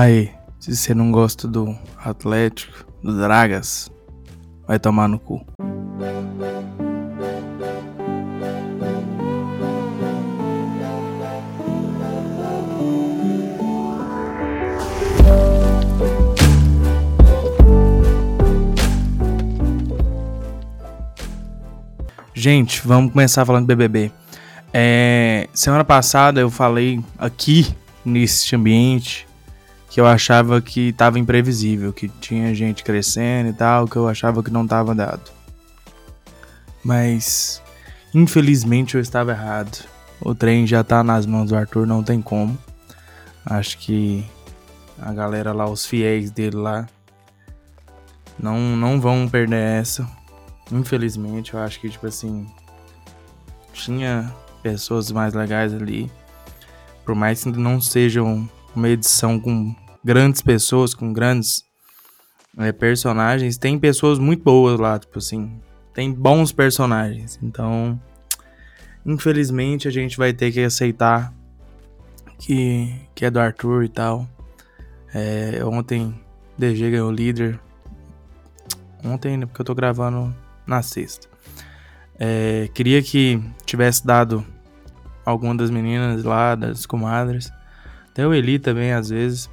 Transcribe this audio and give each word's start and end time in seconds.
Aí, 0.00 0.30
se 0.60 0.76
você 0.76 0.94
não 0.94 1.10
gosta 1.10 1.48
do 1.48 1.76
Atlético, 1.96 2.86
do 3.02 3.18
Dragas, 3.18 3.90
vai 4.64 4.78
tomar 4.78 5.08
no 5.08 5.18
cu. 5.18 5.44
Gente, 22.32 22.86
vamos 22.86 23.10
começar 23.10 23.44
falando 23.44 23.64
do 23.64 23.66
BBB. 23.66 24.12
É, 24.72 25.48
semana 25.52 25.82
passada 25.82 26.40
eu 26.40 26.52
falei 26.52 27.02
aqui 27.18 27.66
nesse 28.04 28.54
ambiente 28.54 29.27
que 29.90 30.00
eu 30.00 30.06
achava 30.06 30.60
que 30.60 30.88
estava 30.88 31.18
imprevisível, 31.18 31.92
que 31.92 32.08
tinha 32.08 32.54
gente 32.54 32.84
crescendo 32.84 33.50
e 33.50 33.52
tal, 33.52 33.86
que 33.86 33.96
eu 33.96 34.08
achava 34.08 34.42
que 34.42 34.50
não 34.50 34.64
estava 34.64 34.94
dado. 34.94 35.30
Mas 36.84 37.62
infelizmente 38.14 38.94
eu 38.94 39.00
estava 39.00 39.32
errado. 39.32 39.84
O 40.20 40.34
trem 40.34 40.66
já 40.66 40.82
tá 40.82 41.02
nas 41.02 41.24
mãos 41.26 41.50
do 41.50 41.56
Arthur, 41.56 41.86
não 41.86 42.02
tem 42.02 42.20
como. 42.20 42.58
Acho 43.46 43.78
que 43.78 44.26
a 45.00 45.12
galera 45.12 45.52
lá, 45.52 45.68
os 45.68 45.86
fiéis 45.86 46.30
dele 46.30 46.56
lá, 46.56 46.86
não, 48.38 48.58
não 48.76 49.00
vão 49.00 49.28
perder 49.28 49.80
essa. 49.80 50.08
Infelizmente, 50.70 51.54
eu 51.54 51.60
acho 51.60 51.80
que, 51.80 51.88
tipo 51.88 52.06
assim, 52.06 52.46
tinha 53.72 54.34
pessoas 54.62 55.10
mais 55.10 55.34
legais 55.34 55.72
ali. 55.72 56.10
Por 57.04 57.14
mais 57.14 57.42
que 57.42 57.50
não 57.50 57.80
sejam 57.80 58.48
uma 58.74 58.88
edição 58.88 59.38
com 59.38 59.74
grandes 60.04 60.42
pessoas, 60.42 60.94
com 60.94 61.12
grandes 61.12 61.64
é, 62.56 62.72
personagens, 62.72 63.56
tem 63.56 63.78
pessoas 63.78 64.18
muito 64.18 64.42
boas 64.42 64.78
lá, 64.78 64.98
tipo 64.98 65.18
assim, 65.18 65.60
tem 65.94 66.12
bons 66.12 66.52
personagens. 66.52 67.38
Então, 67.42 68.00
infelizmente, 69.04 69.88
a 69.88 69.90
gente 69.90 70.16
vai 70.16 70.32
ter 70.32 70.52
que 70.52 70.62
aceitar 70.62 71.32
que, 72.38 72.94
que 73.14 73.24
é 73.24 73.30
do 73.30 73.40
Arthur 73.40 73.84
e 73.84 73.88
tal. 73.88 74.28
É, 75.12 75.64
ontem, 75.64 76.14
DG 76.56 76.90
ganhou 76.90 77.10
líder. 77.10 77.58
Ontem, 79.04 79.36
né, 79.36 79.46
porque 79.46 79.60
eu 79.60 79.66
tô 79.66 79.74
gravando 79.74 80.34
na 80.66 80.82
sexta. 80.82 81.28
É, 82.18 82.68
queria 82.74 83.02
que 83.02 83.40
tivesse 83.64 84.04
dado 84.04 84.44
alguma 85.24 85.54
das 85.56 85.70
meninas 85.70 86.24
lá, 86.24 86.54
das 86.54 86.84
comadres. 86.86 87.50
Até 88.18 88.26
o 88.26 88.34
Eli 88.34 88.58
também, 88.58 88.92
às 88.92 89.10
vezes. 89.10 89.48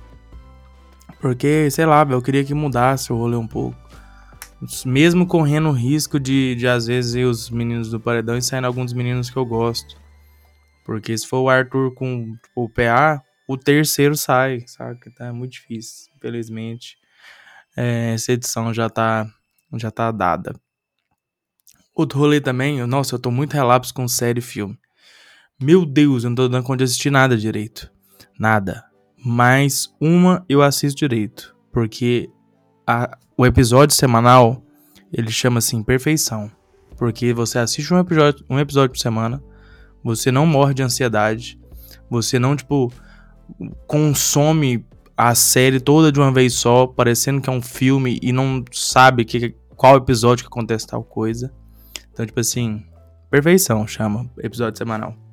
Porque, 1.22 1.70
sei 1.70 1.86
lá, 1.86 2.02
eu 2.10 2.20
queria 2.20 2.44
que 2.44 2.56
mudasse 2.56 3.14
o 3.14 3.16
rolê 3.16 3.36
um 3.36 3.48
pouco. 3.48 3.78
Mesmo 4.84 5.28
correndo 5.28 5.70
o 5.70 5.72
risco 5.72 6.20
de, 6.20 6.56
de 6.56 6.68
às 6.68 6.88
vezes, 6.88 7.14
ir 7.14 7.26
os 7.26 7.52
meninos 7.52 7.92
do 7.92 8.00
paredão 8.00 8.36
e 8.36 8.42
saindo 8.42 8.66
alguns 8.66 8.92
meninos 8.92 9.30
que 9.30 9.38
eu 9.38 9.46
gosto. 9.46 9.96
Porque 10.84 11.16
se 11.16 11.28
for 11.28 11.42
o 11.42 11.50
Arthur 11.50 11.94
com 11.94 12.36
o 12.56 12.68
PA, 12.68 13.22
o 13.48 13.56
terceiro 13.56 14.18
sai, 14.18 14.64
sabe? 14.66 15.00
Tá 15.16 15.32
muito 15.32 15.52
difícil, 15.52 16.12
infelizmente. 16.18 16.98
É, 17.78 18.16
essa 18.16 18.32
edição 18.32 18.74
já 18.74 18.90
tá, 18.90 19.30
já 19.76 19.92
tá 19.92 20.12
dada. 20.12 20.60
Outro 21.94 22.18
rolê 22.18 22.42
também, 22.42 22.84
nossa, 22.88 23.14
eu 23.14 23.20
tô 23.20 23.30
muito 23.30 23.54
relapso 23.54 23.94
com 23.94 24.08
série 24.08 24.40
e 24.40 24.42
filme. 24.42 24.76
Meu 25.62 25.86
Deus, 25.86 26.24
eu 26.24 26.32
não 26.32 26.36
tô 26.36 26.48
dando 26.48 26.64
conta 26.64 26.78
de 26.78 26.86
assistir 26.86 27.12
nada 27.12 27.38
direito. 27.38 27.94
Nada. 28.39 28.83
Mas 29.23 29.94
uma 30.00 30.45
eu 30.47 30.61
assisto 30.61 31.00
direito. 31.00 31.55
Porque 31.72 32.30
a, 32.88 33.17
o 33.38 33.45
episódio 33.45 33.95
semanal, 33.95 34.64
ele 35.11 35.31
chama 35.31 35.59
assim 35.59 35.83
Perfeição. 35.83 36.52
Porque 36.97 37.33
você 37.33 37.59
assiste 37.59 37.94
um 37.94 38.00
episódio, 38.00 38.45
um 38.50 38.59
episódio 38.59 38.91
por 38.91 39.00
semana, 39.00 39.44
você 40.03 40.31
não 40.31 40.45
morre 40.45 40.74
de 40.74 40.84
ansiedade, 40.84 41.59
você 42.09 42.40
não, 42.40 42.56
tipo, 42.56 42.91
consome 43.88 44.85
a 45.18 45.34
série 45.34 45.79
toda 45.79 46.12
de 46.12 46.19
uma 46.19 46.31
vez 46.31 46.53
só, 46.53 46.88
parecendo 46.88 47.41
que 47.41 47.50
é 47.50 47.53
um 47.53 47.62
filme 47.62 48.19
e 48.22 48.31
não 48.31 48.63
sabe 48.72 49.25
que, 49.25 49.56
qual 49.75 49.97
episódio 49.97 50.44
que 50.44 50.47
acontece 50.47 50.88
tal 50.88 51.03
coisa. 51.03 51.53
Então, 52.12 52.25
tipo 52.25 52.40
assim, 52.40 52.85
perfeição 53.29 53.85
chama 53.88 54.29
episódio 54.38 54.78
semanal. 54.78 55.25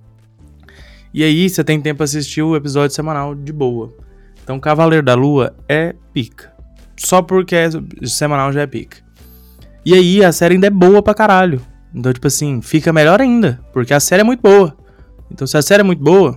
E 1.13 1.23
aí 1.23 1.49
você 1.49 1.63
tem 1.63 1.81
tempo 1.81 1.99
pra 1.99 2.05
assistir 2.05 2.43
o 2.43 2.57
episódio 2.57 2.95
semanal 2.95 3.35
de 3.35 3.53
boa. 3.53 3.93
Então 4.43 4.59
Cavaleiro 4.59 5.05
da 5.05 5.15
Lua 5.15 5.55
é 5.69 5.95
pica. 6.13 6.53
Só 6.97 7.21
porque 7.21 7.55
é 7.55 7.69
semanal 8.05 8.53
já 8.53 8.63
é 8.63 8.67
pica. 8.67 8.99
E 9.85 9.95
aí 9.95 10.25
a 10.25 10.33
série 10.33 10.55
ainda 10.55 10.69
é 10.69 10.71
boa 10.71 11.03
pra 11.03 11.15
caralho. 11.15 11.61
Então, 11.95 12.13
tipo 12.13 12.27
assim, 12.27 12.63
fica 12.63 12.93
melhor 12.93 13.21
ainda. 13.21 13.61
Porque 13.73 13.93
a 13.93 14.01
série 14.01 14.23
é 14.23 14.25
muito 14.25 14.41
boa. 14.41 14.77
Então, 15.31 15.47
se 15.47 15.57
a 15.57 15.63
série 15.63 15.81
é 15.81 15.85
muito 15.85 16.03
boa, 16.03 16.37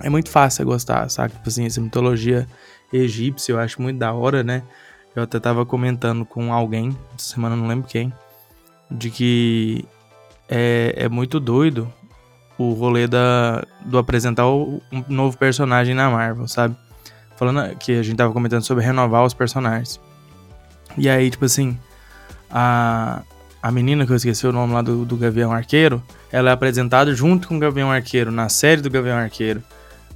é 0.00 0.10
muito 0.10 0.28
fácil 0.28 0.64
gostar, 0.66 1.08
sabe? 1.08 1.34
Tipo 1.34 1.48
assim, 1.48 1.64
essa 1.64 1.80
mitologia 1.80 2.46
egípcia 2.92 3.52
eu 3.52 3.58
acho 3.58 3.80
muito 3.80 3.98
da 3.98 4.12
hora, 4.12 4.42
né? 4.42 4.62
Eu 5.14 5.22
até 5.22 5.38
tava 5.38 5.64
comentando 5.64 6.24
com 6.24 6.52
alguém, 6.52 6.96
essa 7.16 7.34
semana 7.34 7.54
não 7.54 7.68
lembro 7.68 7.88
quem, 7.88 8.12
de 8.90 9.10
que 9.10 9.84
é, 10.48 10.92
é 10.96 11.08
muito 11.08 11.38
doido 11.38 11.90
o 12.58 12.72
rolê 12.72 13.06
da, 13.06 13.64
do 13.84 13.98
apresentar 13.98 14.46
um 14.48 14.80
novo 15.08 15.36
personagem 15.36 15.94
na 15.94 16.10
Marvel, 16.10 16.46
sabe? 16.46 16.76
Falando 17.36 17.76
que 17.76 17.92
a 17.92 18.02
gente 18.02 18.16
tava 18.16 18.32
comentando 18.32 18.62
sobre 18.62 18.84
renovar 18.84 19.24
os 19.24 19.34
personagens. 19.34 20.00
E 20.96 21.08
aí, 21.08 21.30
tipo 21.30 21.44
assim, 21.44 21.76
a, 22.50 23.22
a 23.60 23.72
menina 23.72 24.06
que 24.06 24.12
eu 24.12 24.16
esqueci 24.16 24.46
o 24.46 24.52
nome 24.52 24.72
lá 24.72 24.82
do, 24.82 25.04
do 25.04 25.16
Gavião 25.16 25.52
Arqueiro, 25.52 26.02
ela 26.30 26.50
é 26.50 26.52
apresentada 26.52 27.14
junto 27.14 27.48
com 27.48 27.56
o 27.56 27.58
Gavião 27.58 27.90
Arqueiro 27.90 28.30
na 28.30 28.48
série 28.48 28.80
do 28.80 28.90
Gavião 28.90 29.18
Arqueiro. 29.18 29.62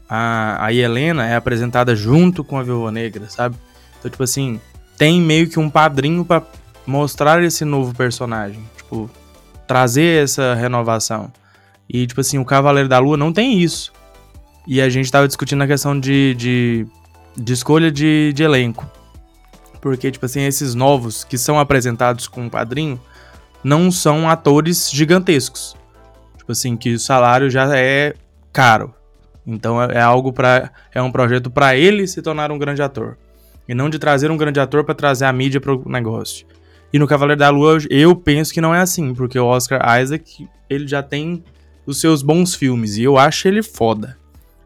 A, 0.09 0.65
a 0.65 0.72
Helena 0.72 1.27
é 1.27 1.34
apresentada 1.34 1.94
junto 1.94 2.44
com 2.44 2.59
a 2.59 2.62
Viúva 2.62 2.93
Negra, 2.93 3.28
sabe? 3.28 3.56
Então, 3.98 4.10
tipo 4.10 4.22
assim, 4.22 4.60
tem 4.97 5.21
meio 5.21 5.48
que 5.48 5.59
um 5.59 5.69
padrinho 5.69 6.25
para 6.25 6.43
mostrar 6.87 7.43
esse 7.43 7.65
novo 7.65 7.94
personagem. 7.94 8.62
Tipo, 8.77 9.10
trazer 9.66 10.25
essa 10.25 10.54
renovação. 10.54 11.31
E, 11.88 12.06
tipo 12.06 12.21
assim, 12.21 12.38
o 12.38 12.44
Cavaleiro 12.44 12.88
da 12.88 12.99
Lua 12.99 13.16
não 13.16 13.32
tem 13.32 13.60
isso. 13.60 13.93
E 14.66 14.81
a 14.81 14.88
gente 14.88 15.10
tava 15.10 15.26
discutindo 15.26 15.62
a 15.62 15.66
questão 15.66 15.99
de, 15.99 16.34
de, 16.34 16.87
de 17.37 17.53
escolha 17.53 17.91
de, 17.91 18.32
de 18.34 18.43
elenco. 18.43 18.87
Porque, 19.81 20.10
tipo 20.10 20.27
assim, 20.27 20.43
esses 20.43 20.75
novos 20.75 21.25
que 21.25 21.38
são 21.38 21.59
apresentados 21.59 22.28
com 22.28 22.47
o 22.47 22.50
padrinho 22.50 23.00
não 23.65 23.91
são 23.91 24.28
atores 24.28 24.91
gigantescos. 24.91 25.77
Tipo 26.37 26.53
assim, 26.53 26.77
que 26.77 26.94
o 26.94 26.98
salário 26.98 27.48
já 27.48 27.77
é 27.77 28.15
caro. 28.53 28.94
Então 29.47 29.82
é, 29.82 29.94
é 29.94 30.00
algo 30.00 30.31
para 30.31 30.71
é 30.94 31.00
um 31.00 31.10
projeto 31.10 31.50
para 31.50 31.75
ele 31.75 32.06
se 32.06 32.21
tornar 32.21 32.53
um 32.53 32.59
grande 32.59 32.82
ator. 32.82 33.16
E 33.66 33.75
não 33.75 33.88
de 33.88 33.98
trazer 33.98 34.31
um 34.31 34.37
grande 34.37 34.60
ator 34.60 34.84
para 34.84 34.94
trazer 34.94 35.25
a 35.25 35.32
mídia 35.32 35.60
pro 35.60 35.82
negócio. 35.88 36.47
E 36.93 36.98
no 36.98 37.06
Cavaleiro 37.06 37.38
da 37.38 37.48
Lua 37.48 37.78
eu 37.88 38.15
penso 38.15 38.53
que 38.53 38.60
não 38.60 38.75
é 38.75 38.81
assim, 38.81 39.15
porque 39.15 39.38
o 39.38 39.47
Oscar 39.47 40.00
Isaac, 40.00 40.47
ele 40.69 40.87
já 40.87 41.03
tem 41.03 41.43
os 41.88 42.00
seus 42.03 42.22
bons 42.22 42.54
filmes. 42.54 42.99
E 42.99 43.03
eu 43.03 43.16
acho 43.16 43.49
ele 43.49 43.62
foda. 43.62 44.19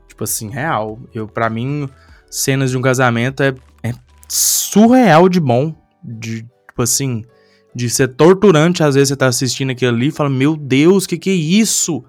Tipo 0.09 0.25
assim, 0.25 0.51
real. 0.51 0.99
Eu, 1.15 1.29
para 1.29 1.49
mim, 1.49 1.89
cenas 2.29 2.73
de 2.73 2.77
um 2.77 2.83
casamento 2.83 3.45
é, 3.45 3.55
é 3.85 3.93
surreal 4.29 5.29
de 5.29 5.39
bom. 5.39 5.73
De, 6.03 6.43
tipo 6.43 6.83
assim, 6.83 7.25
de 7.73 7.89
ser 7.89 8.09
torturante. 8.09 8.83
Às 8.83 8.97
vezes 8.97 9.11
você 9.11 9.17
tá 9.17 9.29
assistindo 9.29 9.71
aquilo 9.71 9.95
ali 9.95 10.09
e 10.09 10.13
fala, 10.13 10.29
meu 10.29 10.57
Deus, 10.57 11.07
que 11.07 11.17
que 11.17 11.31
é 11.31 11.35
isso? 11.35 12.05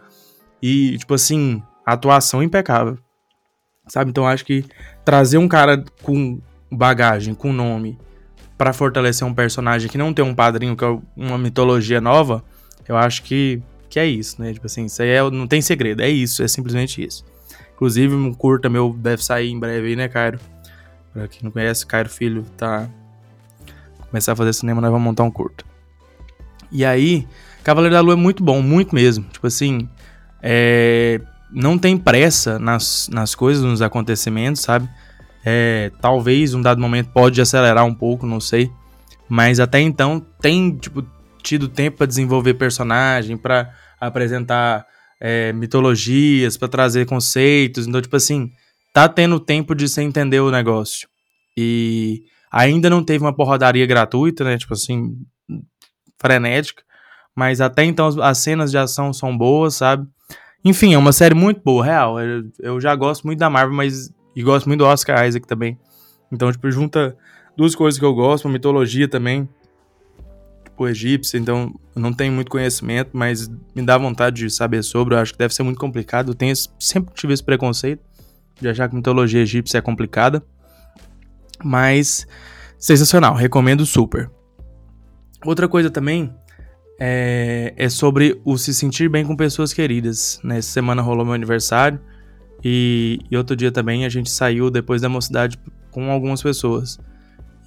E, 0.59 0.97
tipo 0.97 1.13
assim, 1.13 1.62
atuação 1.85 2.41
impecável. 2.41 2.97
Sabe? 3.88 4.09
Então 4.09 4.28
acho 4.28 4.44
que 4.44 4.66
trazer 5.06 5.38
um 5.38 5.47
cara 5.47 5.84
com 6.02 6.41
bagagem, 6.72 7.35
com 7.35 7.53
nome, 7.53 7.99
para 8.58 8.73
fortalecer 8.73 9.28
um 9.28 9.34
personagem 9.34 9.90
que 9.90 9.97
não 9.97 10.11
tem 10.11 10.26
um 10.26 10.34
padrinho, 10.34 10.76
que 10.76 10.84
é 10.84 10.99
uma 11.16 11.38
mitologia 11.38 12.02
nova, 12.02 12.43
eu 12.88 12.97
acho 12.97 13.22
que 13.23 13.61
que 13.93 13.99
é 13.99 14.07
isso, 14.07 14.41
né? 14.41 14.51
Tipo 14.51 14.66
assim, 14.66 14.85
isso 14.85 15.03
aí 15.03 15.09
é, 15.09 15.29
não 15.29 15.45
tem 15.45 15.61
segredo, 15.61 16.01
é 16.01 16.09
isso, 16.09 16.41
é 16.41 16.47
simplesmente 16.47 17.05
isso. 17.05 17.23
Inclusive, 17.75 18.16
um 18.16 18.34
curta 18.34 18.67
meu 18.67 18.91
deve 18.97 19.23
sair 19.23 19.51
em 19.51 19.59
breve 19.59 19.90
aí, 19.90 19.95
né, 19.95 20.07
Cairo? 20.07 20.40
Pra 21.13 21.28
quem 21.28 21.41
não 21.43 21.51
conhece, 21.51 21.85
Cairo 21.85 22.09
Filho 22.09 22.43
tá. 22.57 22.90
Começar 24.09 24.34
a 24.34 24.35
fazer 24.35 24.51
cinema, 24.53 24.81
nós 24.81 24.90
vamos 24.90 25.05
montar 25.05 25.22
um 25.22 25.29
curta. 25.29 25.63
E 26.72 26.84
aí, 26.84 27.28
Cavaleiro 27.63 27.93
da 27.93 28.01
Lua 28.01 28.13
é 28.13 28.16
muito 28.16 28.43
bom, 28.43 28.63
muito 28.63 28.95
mesmo. 28.95 29.25
Tipo 29.31 29.45
assim, 29.45 29.87
é... 30.41 31.22
não 31.51 31.78
tem 31.78 31.95
pressa 31.95 32.57
nas, 32.57 33.07
nas 33.13 33.35
coisas, 33.35 33.63
nos 33.63 33.84
acontecimentos, 33.84 34.63
sabe? 34.63 34.90
É, 35.45 35.91
talvez 36.01 36.55
um 36.55 36.63
dado 36.63 36.81
momento 36.81 37.11
pode 37.11 37.40
acelerar 37.40 37.85
um 37.85 37.93
pouco, 37.93 38.25
não 38.25 38.40
sei. 38.40 38.72
Mas 39.29 39.59
até 39.59 39.79
então 39.79 40.19
tem, 40.41 40.75
tipo, 40.78 41.05
tido 41.43 41.67
tempo 41.67 41.97
para 41.97 42.07
desenvolver 42.07 42.55
personagem, 42.55 43.37
para 43.37 43.83
apresentar 44.08 44.85
é, 45.20 45.53
mitologias, 45.53 46.58
para 46.58 46.67
trazer 46.67 47.05
conceitos. 47.05 47.88
Então, 47.88 48.02
tipo 48.02 48.16
assim, 48.16 48.52
tá 48.94 49.08
tendo 49.08 49.40
tempo 49.40 49.73
de 49.73 49.88
você 49.88 50.02
entender 50.02 50.40
o 50.40 50.52
negócio. 50.52 51.08
E 51.58 52.23
ainda 52.52 52.90
não 52.90 53.03
teve 53.03 53.23
uma 53.23 53.35
porradaria 53.35 53.85
gratuita, 53.85 54.44
né? 54.44 54.58
Tipo 54.58 54.73
assim, 54.73 55.16
frenética. 56.20 56.84
Mas 57.35 57.61
até 57.61 57.84
então 57.84 58.09
as 58.22 58.38
cenas 58.38 58.70
de 58.70 58.78
ação 58.78 59.11
são 59.11 59.35
boas, 59.35 59.76
sabe? 59.76 60.08
Enfim, 60.64 60.94
é 60.94 60.97
uma 60.97 61.11
série 61.11 61.35
muito 61.35 61.61
boa, 61.64 61.84
real. 61.84 62.17
Eu, 62.59 62.79
já 62.79 62.96
gosto 62.96 63.26
muito 63.26 63.40
da 63.40 63.50
Marvel, 63.50 63.76
mas. 63.76 64.09
E 64.35 64.41
gosto 64.41 64.67
muito 64.67 64.79
do 64.79 64.85
Oscar 64.85 65.28
Isaac 65.28 65.46
também. 65.46 65.78
Então, 66.32 66.52
tipo, 66.52 66.72
junta 66.72 67.16
duas 67.55 67.76
coisas 67.76 68.00
que 68.00 68.05
eu 68.05 68.14
gosto, 68.14 68.46
uma 68.46 68.53
mitologia 68.53 69.08
também. 69.08 69.47
Tipo, 70.73 70.87
egípcia, 70.87 71.37
então 71.37 71.72
não 71.96 72.11
tenho 72.11 72.34
muito 72.34 72.49
conhecimento, 72.49 73.11
mas 73.14 73.47
me 73.75 73.85
dá 73.85 73.96
vontade 73.96 74.37
de 74.37 74.49
saber 74.49 74.81
sobre. 74.81 75.14
Eu 75.14 75.20
acho 75.20 75.31
que 75.31 75.37
deve 75.37 75.53
ser 75.53 75.61
muito 75.61 75.79
complicado. 75.79 76.31
Eu 76.31 76.35
tenho, 76.35 76.53
sempre 76.79 77.14
tive 77.14 77.31
esse 77.31 77.43
preconceito 77.43 78.02
de 78.59 78.67
achar 78.67 78.90
que 78.90 78.96
mitologia 78.96 79.41
egípcia 79.41 79.78
é 79.78 79.81
complicada. 79.81 80.43
Mas 81.64 82.25
sensacional, 82.79 83.35
recomendo 83.35 83.85
super. 83.85 84.31
Outra 85.46 85.67
coisa 85.67 85.91
também 85.91 86.34
é, 86.99 87.73
é, 87.78 87.87
sobre 87.87 88.41
o 88.43 88.58
se 88.58 88.73
sentir 88.73 89.08
bem 89.09 89.23
com 89.23 89.35
pessoas 89.35 89.73
queridas. 89.73 90.40
Né? 90.43 90.59
semana 90.59 91.03
rolou 91.03 91.23
meu 91.23 91.35
aniversário 91.35 91.99
e, 92.64 93.19
e, 93.29 93.37
outro 93.37 93.55
dia 93.55 93.72
também 93.72 94.05
a 94.05 94.09
gente 94.09 94.31
saiu 94.31 94.72
depois 94.72 95.03
da 95.03 95.09
mocidade 95.09 95.59
com 95.91 96.09
algumas 96.09 96.41
pessoas. 96.41 96.99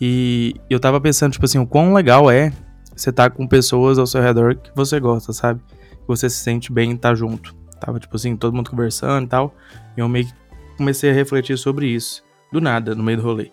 E 0.00 0.56
eu 0.68 0.80
tava 0.80 1.00
pensando, 1.00 1.32
tipo 1.32 1.44
assim, 1.44 1.58
o 1.58 1.66
quão 1.66 1.94
legal 1.94 2.28
é 2.28 2.52
você 2.96 3.12
tá 3.12 3.28
com 3.28 3.46
pessoas 3.46 3.98
ao 3.98 4.06
seu 4.06 4.22
redor 4.22 4.56
que 4.56 4.70
você 4.74 4.98
gosta, 4.98 5.32
sabe? 5.32 5.60
Que 5.68 6.06
você 6.06 6.30
se 6.30 6.38
sente 6.38 6.72
bem 6.72 6.92
estar 6.92 7.10
tá 7.10 7.14
junto. 7.14 7.54
Tava, 7.78 8.00
tipo 8.00 8.16
assim, 8.16 8.34
todo 8.36 8.54
mundo 8.54 8.70
conversando 8.70 9.26
e 9.26 9.28
tal. 9.28 9.54
E 9.96 10.00
eu 10.00 10.08
meio 10.08 10.26
que 10.26 10.32
comecei 10.78 11.10
a 11.10 11.12
refletir 11.12 11.58
sobre 11.58 11.86
isso. 11.86 12.24
Do 12.50 12.60
nada, 12.60 12.94
no 12.94 13.02
meio 13.02 13.18
do 13.18 13.24
rolê. 13.24 13.50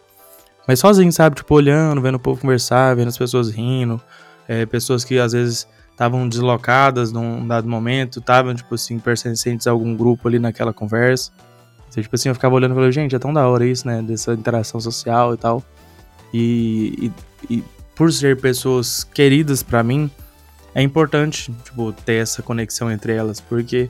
Mas 0.67 0.79
sozinho, 0.79 1.11
sabe? 1.11 1.35
Tipo, 1.35 1.55
olhando, 1.55 2.01
vendo 2.01 2.15
o 2.15 2.19
povo 2.19 2.39
conversar, 2.39 2.95
vendo 2.95 3.09
as 3.09 3.17
pessoas 3.17 3.49
rindo. 3.49 4.01
É, 4.47 4.65
pessoas 4.65 5.03
que 5.03 5.19
às 5.19 5.33
vezes 5.33 5.67
estavam 5.91 6.27
deslocadas 6.27 7.11
num 7.11 7.45
dado 7.45 7.67
momento, 7.67 8.19
estavam, 8.19 8.55
tipo 8.55 8.73
assim, 8.75 8.97
pertencentes 8.97 9.67
a 9.67 9.71
algum 9.71 9.95
grupo 9.95 10.27
ali 10.27 10.39
naquela 10.39 10.73
conversa. 10.73 11.31
Então, 11.89 12.01
tipo 12.01 12.15
assim, 12.15 12.29
eu 12.29 12.35
ficava 12.35 12.55
olhando 12.55 12.71
e 12.71 12.75
falei, 12.75 12.91
gente, 12.91 13.15
é 13.15 13.19
tão 13.19 13.33
da 13.33 13.47
hora 13.47 13.65
isso, 13.65 13.85
né? 13.85 14.01
Dessa 14.01 14.33
interação 14.33 14.79
social 14.79 15.33
e 15.33 15.37
tal. 15.37 15.61
E, 16.33 17.11
e, 17.49 17.55
e 17.57 17.63
por 17.95 18.11
ser 18.11 18.39
pessoas 18.39 19.03
queridas 19.03 19.61
para 19.61 19.83
mim, 19.83 20.09
é 20.75 20.81
importante, 20.81 21.53
tipo, 21.63 21.91
ter 21.91 22.15
essa 22.15 22.41
conexão 22.41 22.91
entre 22.91 23.13
elas, 23.13 23.39
porque 23.39 23.89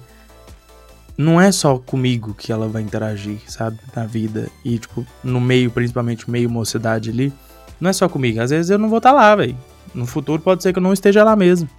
não 1.18 1.40
é 1.40 1.52
só 1.52 1.78
comigo 1.78 2.34
que 2.34 2.52
ela 2.52 2.68
vai 2.68 2.82
interagir, 2.82 3.40
sabe? 3.48 3.80
Na 3.96 4.06
vida. 4.06 4.50
E, 4.66 4.78
tipo, 4.78 5.06
no 5.24 5.40
meio, 5.40 5.72
principalmente 5.72 6.30
meio 6.30 6.50
mocidade 6.50 7.10
ali. 7.10 7.32
Não 7.80 7.90
é 7.90 7.94
só 7.94 8.10
comigo. 8.10 8.42
Às 8.42 8.50
vezes 8.50 8.70
eu 8.70 8.78
não 8.78 8.90
vou 8.90 8.98
estar 8.98 9.12
tá 9.12 9.16
lá, 9.16 9.36
velho. 9.36 9.58
No 9.94 10.06
futuro 10.06 10.42
pode 10.42 10.64
ser 10.64 10.74
que 10.74 10.80
eu 10.80 10.84
não 10.84 10.94
esteja 10.94 11.24
lá 11.24 11.36
mesmo. 11.36 11.70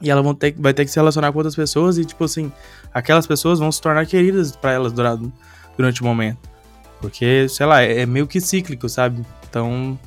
E 0.00 0.10
ela 0.10 0.34
ter, 0.34 0.54
vai 0.58 0.72
ter 0.72 0.84
que 0.84 0.90
se 0.90 0.98
relacionar 0.98 1.32
com 1.32 1.38
outras 1.38 1.56
pessoas 1.56 1.98
e, 1.98 2.04
tipo 2.04 2.24
assim, 2.24 2.50
aquelas 2.92 3.26
pessoas 3.26 3.58
vão 3.58 3.70
se 3.70 3.80
tornar 3.80 4.06
queridas 4.06 4.54
para 4.54 4.72
elas 4.72 4.92
durante, 4.92 5.32
durante 5.76 6.02
o 6.02 6.04
momento. 6.04 6.38
Porque, 7.00 7.48
sei 7.48 7.66
lá, 7.66 7.82
é, 7.82 8.00
é 8.00 8.06
meio 8.06 8.26
que 8.26 8.40
cíclico, 8.40 8.88
sabe? 8.88 9.24
Então, 9.48 9.98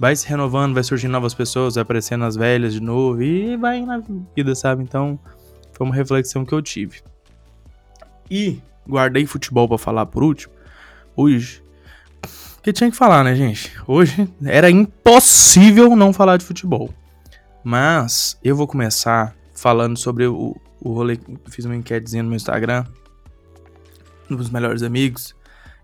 vai 0.00 0.16
se 0.16 0.26
renovando, 0.26 0.72
vai 0.72 0.82
surgindo 0.82 1.10
novas 1.10 1.34
pessoas, 1.34 1.74
vai 1.74 1.82
aparecendo 1.82 2.24
as 2.24 2.34
velhas 2.34 2.72
de 2.72 2.80
novo 2.80 3.22
e 3.22 3.54
vai 3.58 3.84
na 3.84 4.02
vida, 4.34 4.54
sabe? 4.54 4.82
Então, 4.82 5.20
foi 5.74 5.86
uma 5.86 5.94
reflexão 5.94 6.42
que 6.42 6.54
eu 6.54 6.62
tive. 6.62 7.02
E 8.30 8.62
guardei 8.88 9.26
futebol 9.26 9.68
para 9.68 9.76
falar 9.76 10.06
por 10.06 10.22
último, 10.22 10.54
hoje. 11.14 11.62
Porque 12.54 12.72
tinha 12.72 12.90
que 12.90 12.96
falar, 12.96 13.22
né, 13.22 13.36
gente? 13.36 13.70
Hoje 13.86 14.26
era 14.42 14.70
impossível 14.70 15.94
não 15.94 16.14
falar 16.14 16.38
de 16.38 16.46
futebol. 16.46 16.88
Mas 17.62 18.38
eu 18.42 18.56
vou 18.56 18.66
começar 18.66 19.36
falando 19.54 19.98
sobre 19.98 20.26
o, 20.26 20.56
o 20.80 20.94
rolê. 20.94 21.18
Fiz 21.50 21.66
uma 21.66 21.76
enquetezinha 21.76 22.22
no 22.22 22.30
meu 22.30 22.36
Instagram, 22.36 22.86
dos 24.30 24.48
melhores 24.48 24.82
amigos, 24.82 25.36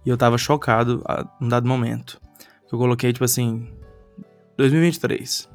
e 0.07 0.09
eu 0.09 0.17
tava 0.17 0.39
chocado 0.39 1.03
a 1.05 1.27
um 1.39 1.49
dado 1.49 1.69
momento. 1.69 2.19
Eu 2.73 2.79
coloquei, 2.79 3.13
tipo 3.13 3.25
assim, 3.25 3.76
2023. 4.57 5.49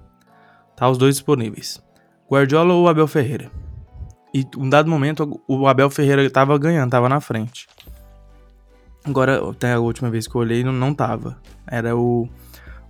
Tá 0.75 0.89
os 0.89 0.97
dois 0.97 1.15
disponíveis. 1.15 1.81
Guardiola 2.29 2.73
ou 2.73 2.87
Abel 2.87 3.07
Ferreira? 3.07 3.51
E 4.33 4.45
um 4.57 4.69
dado 4.69 4.89
momento 4.89 5.41
o 5.47 5.67
Abel 5.67 5.89
Ferreira 5.89 6.29
tava 6.29 6.57
ganhando, 6.57 6.91
tava 6.91 7.09
na 7.09 7.19
frente. 7.19 7.67
Agora, 9.03 9.49
até 9.49 9.73
a 9.73 9.79
última 9.79 10.09
vez 10.09 10.27
que 10.27 10.35
eu 10.35 10.41
olhei, 10.41 10.63
não, 10.63 10.71
não 10.71 10.93
tava. 10.93 11.37
Era 11.67 11.95
o, 11.95 12.29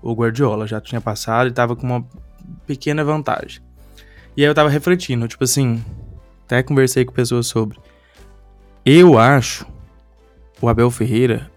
o 0.01 0.13
Guardiola, 0.13 0.67
já 0.67 0.79
tinha 0.79 1.01
passado 1.01 1.47
e 1.47 1.51
tava 1.51 1.75
com 1.75 1.87
uma 1.87 2.05
pequena 2.67 3.03
vantagem. 3.03 3.61
E 4.35 4.43
aí 4.43 4.49
eu 4.49 4.53
tava 4.53 4.69
refletindo, 4.69 5.27
tipo 5.27 5.43
assim, 5.43 5.83
até 6.45 6.61
conversei 6.61 7.05
com 7.05 7.13
pessoas 7.13 7.47
sobre. 7.47 7.79
Eu 8.85 9.17
acho 9.17 9.65
o 10.61 10.67
Abel 10.67 10.91
Ferreira 10.91 11.49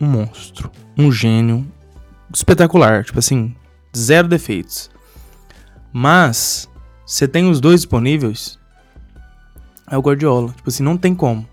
um 0.00 0.06
monstro, 0.06 0.70
um 0.96 1.12
gênio 1.12 1.66
espetacular, 2.32 3.04
tipo 3.04 3.18
assim, 3.18 3.54
zero 3.96 4.28
defeitos. 4.28 4.90
Mas 5.92 6.68
você 7.06 7.26
tem 7.26 7.50
os 7.50 7.60
dois 7.60 7.80
disponíveis, 7.80 8.58
é 9.90 9.96
o 9.96 10.00
Guardiola. 10.00 10.52
Tipo 10.52 10.68
assim, 10.68 10.82
não 10.82 10.96
tem 10.96 11.14
como. 11.14 11.48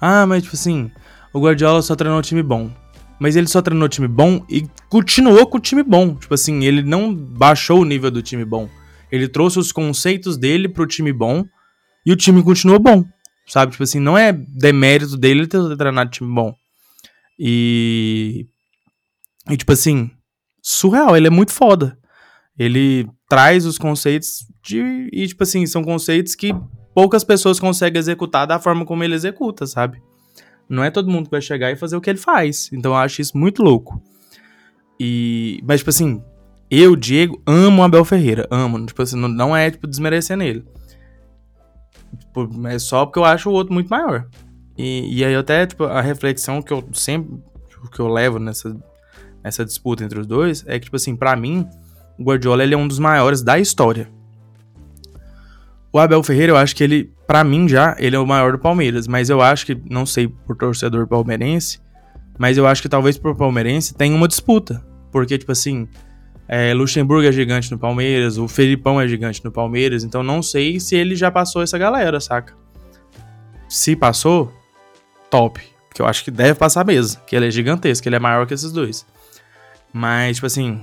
Ah, 0.00 0.26
mas 0.26 0.42
tipo 0.42 0.56
assim, 0.56 0.90
o 1.32 1.40
Guardiola 1.40 1.80
só 1.82 1.94
treinou 1.94 2.20
time 2.22 2.42
bom. 2.42 2.70
Mas 3.18 3.36
ele 3.36 3.46
só 3.46 3.60
treinou 3.62 3.88
time 3.88 4.08
bom 4.08 4.44
e 4.48 4.66
continuou 4.88 5.46
com 5.46 5.58
o 5.58 5.60
time 5.60 5.82
bom. 5.82 6.14
Tipo 6.14 6.34
assim, 6.34 6.64
ele 6.64 6.82
não 6.82 7.14
baixou 7.14 7.80
o 7.80 7.84
nível 7.84 8.10
do 8.10 8.22
time 8.22 8.44
bom. 8.44 8.68
Ele 9.12 9.28
trouxe 9.28 9.58
os 9.58 9.72
conceitos 9.72 10.36
dele 10.36 10.68
pro 10.68 10.86
time 10.86 11.12
bom 11.12 11.44
e 12.04 12.12
o 12.12 12.16
time 12.16 12.42
continuou 12.42 12.80
bom. 12.80 13.04
Sabe? 13.46 13.72
Tipo 13.72 13.84
assim, 13.84 14.00
não 14.00 14.16
é 14.16 14.32
demérito 14.32 15.16
dele 15.16 15.46
ter 15.46 15.76
treinado 15.76 16.10
time 16.10 16.32
bom. 16.32 16.54
E. 17.38 18.46
E 19.48 19.56
tipo 19.56 19.72
assim, 19.72 20.10
surreal, 20.62 21.16
ele 21.16 21.26
é 21.26 21.30
muito 21.30 21.52
foda. 21.52 21.98
Ele 22.58 23.08
traz 23.28 23.64
os 23.64 23.78
conceitos 23.78 24.46
de. 24.62 25.08
E, 25.12 25.26
tipo 25.26 25.42
assim, 25.42 25.64
são 25.66 25.82
conceitos 25.82 26.34
que 26.34 26.54
poucas 26.94 27.24
pessoas 27.24 27.58
conseguem 27.58 27.98
executar 27.98 28.46
da 28.46 28.58
forma 28.58 28.84
como 28.84 29.02
ele 29.02 29.14
executa, 29.14 29.66
sabe? 29.66 30.02
Não 30.68 30.84
é 30.84 30.90
todo 30.90 31.10
mundo 31.10 31.24
que 31.24 31.30
vai 31.30 31.40
chegar 31.40 31.70
e 31.70 31.76
fazer 31.76 31.96
o 31.96 32.00
que 32.00 32.10
ele 32.10 32.18
faz. 32.18 32.70
Então 32.72 32.92
eu 32.92 32.96
acho 32.96 33.20
isso 33.20 33.36
muito 33.36 33.62
louco. 33.62 34.02
E. 34.98 35.60
Mas, 35.64 35.80
tipo 35.80 35.90
assim, 35.90 36.22
eu, 36.70 36.94
Diego, 36.94 37.42
amo 37.46 37.82
o 37.82 37.84
Abel 37.84 38.04
Ferreira. 38.04 38.46
Amo. 38.50 38.84
Tipo 38.84 39.02
assim, 39.02 39.16
não 39.16 39.56
é, 39.56 39.70
tipo, 39.70 39.86
desmerecer 39.86 40.36
nele. 40.36 40.64
Tipo, 42.18 42.68
é 42.68 42.78
só 42.78 43.06
porque 43.06 43.18
eu 43.18 43.24
acho 43.24 43.50
o 43.50 43.52
outro 43.52 43.72
muito 43.72 43.88
maior. 43.88 44.28
E, 44.76 45.18
e 45.18 45.24
aí 45.24 45.34
até, 45.34 45.66
tipo, 45.66 45.84
a 45.84 46.00
reflexão 46.00 46.62
que 46.62 46.72
eu 46.72 46.86
sempre. 46.92 47.42
Que 47.92 48.00
eu 48.00 48.08
levo 48.08 48.38
nessa, 48.38 48.76
nessa 49.42 49.64
disputa 49.64 50.04
entre 50.04 50.18
os 50.18 50.26
dois 50.26 50.64
é 50.66 50.78
que, 50.78 50.84
tipo 50.84 50.96
assim, 50.96 51.16
para 51.16 51.34
mim, 51.36 51.66
o 52.18 52.24
Guardiola 52.24 52.62
ele 52.62 52.74
é 52.74 52.76
um 52.78 52.88
dos 52.88 52.98
maiores 52.98 53.42
da 53.42 53.58
história. 53.58 54.08
O 55.92 55.98
Abel 55.98 56.22
Ferreira, 56.22 56.52
eu 56.52 56.56
acho 56.56 56.76
que 56.76 56.84
ele, 56.84 57.12
para 57.26 57.42
mim 57.42 57.68
já, 57.68 57.96
ele 57.98 58.14
é 58.14 58.18
o 58.18 58.26
maior 58.26 58.52
do 58.52 58.58
Palmeiras, 58.58 59.08
mas 59.08 59.28
eu 59.28 59.40
acho 59.40 59.66
que, 59.66 59.80
não 59.90 60.06
sei 60.06 60.28
por 60.28 60.56
torcedor 60.56 61.06
palmeirense, 61.06 61.80
mas 62.38 62.56
eu 62.56 62.66
acho 62.66 62.80
que 62.80 62.88
talvez 62.88 63.18
por 63.18 63.34
palmeirense 63.34 63.94
tem 63.94 64.14
uma 64.14 64.28
disputa. 64.28 64.84
Porque, 65.10 65.36
tipo 65.36 65.50
assim, 65.50 65.88
é, 66.46 66.72
Luxemburgo 66.72 67.26
é 67.26 67.32
gigante 67.32 67.70
no 67.70 67.78
Palmeiras, 67.78 68.38
o 68.38 68.46
Felipão 68.48 69.00
é 69.00 69.08
gigante 69.08 69.44
no 69.44 69.50
Palmeiras, 69.50 70.04
então 70.04 70.22
não 70.22 70.42
sei 70.42 70.78
se 70.78 70.94
ele 70.94 71.16
já 71.16 71.30
passou 71.30 71.62
essa 71.62 71.76
galera, 71.76 72.20
saca? 72.20 72.54
Se 73.68 73.96
passou, 73.96 74.52
top. 75.28 75.60
Porque 75.88 76.02
eu 76.02 76.06
acho 76.06 76.24
que 76.24 76.30
deve 76.30 76.54
passar 76.54 76.84
mesmo, 76.84 77.20
que 77.26 77.34
ele 77.34 77.46
é 77.48 77.50
gigantesco, 77.50 78.08
ele 78.08 78.16
é 78.16 78.20
maior 78.20 78.46
que 78.46 78.54
esses 78.54 78.70
dois. 78.70 79.04
Mas, 79.92 80.36
tipo 80.36 80.46
assim, 80.46 80.80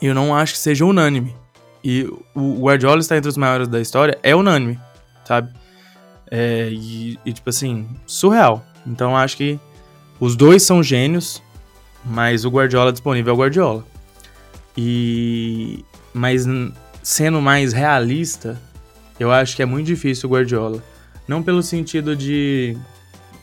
eu 0.00 0.14
não 0.14 0.34
acho 0.34 0.52
que 0.54 0.58
seja 0.58 0.84
unânime. 0.84 1.34
E 1.82 2.08
o 2.34 2.62
Guardiola 2.62 3.00
está 3.00 3.16
entre 3.16 3.28
os 3.28 3.36
maiores 3.36 3.68
da 3.68 3.80
história, 3.80 4.18
é 4.22 4.34
unânime, 4.36 4.78
sabe? 5.24 5.52
É, 6.30 6.68
e, 6.70 7.18
e, 7.24 7.32
tipo 7.32 7.48
assim, 7.50 7.88
surreal. 8.06 8.64
Então 8.86 9.16
acho 9.16 9.36
que 9.36 9.58
os 10.18 10.36
dois 10.36 10.62
são 10.62 10.82
gênios, 10.82 11.42
mas 12.04 12.44
o 12.44 12.50
Guardiola 12.50 12.92
disponível 12.92 13.32
é 13.32 13.34
o 13.34 13.38
Guardiola. 13.38 13.84
E. 14.76 15.84
Mas 16.12 16.44
sendo 17.02 17.40
mais 17.40 17.72
realista, 17.72 18.60
eu 19.18 19.30
acho 19.30 19.56
que 19.56 19.62
é 19.62 19.66
muito 19.66 19.86
difícil 19.86 20.28
o 20.28 20.32
Guardiola. 20.32 20.82
Não 21.26 21.42
pelo 21.42 21.62
sentido 21.62 22.16
de, 22.16 22.76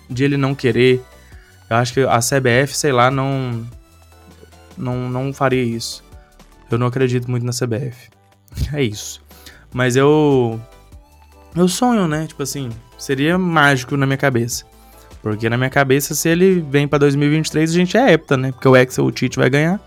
de 0.10 0.24
ele 0.24 0.38
não 0.38 0.54
querer. 0.54 1.02
Eu 1.70 1.78
acho 1.78 1.94
que 1.94 2.02
a 2.02 2.20
CBF, 2.20 2.76
sei 2.76 2.92
lá, 2.92 3.10
não, 3.10 3.66
não, 4.78 5.10
não 5.10 5.34
faria 5.34 5.64
isso. 5.64 6.04
Eu 6.70 6.78
não 6.78 6.88
acredito 6.88 7.30
muito 7.30 7.46
na 7.46 7.52
CBF. 7.52 8.10
É 8.74 8.82
isso. 8.82 9.22
Mas 9.74 9.96
eu. 9.96 10.60
Eu 11.56 11.68
sonho, 11.68 12.08
né? 12.08 12.26
Tipo 12.26 12.44
assim, 12.44 12.70
seria 12.98 13.38
mágico 13.38 13.96
na 13.96 14.06
minha 14.06 14.18
cabeça. 14.18 14.66
Porque 15.22 15.50
na 15.50 15.58
minha 15.58 15.70
cabeça, 15.70 16.16
se 16.16 16.30
ele 16.30 16.62
vem 16.62 16.88
pra 16.88 16.98
2023, 16.98 17.70
a 17.70 17.74
gente 17.74 17.98
é 17.98 18.14
hepta, 18.14 18.38
né? 18.38 18.52
Porque 18.52 18.68
o 18.68 18.76
Excel, 18.76 19.06
o 19.06 19.12
Tite 19.12 19.38
vai 19.38 19.50
ganhar. 19.50 19.80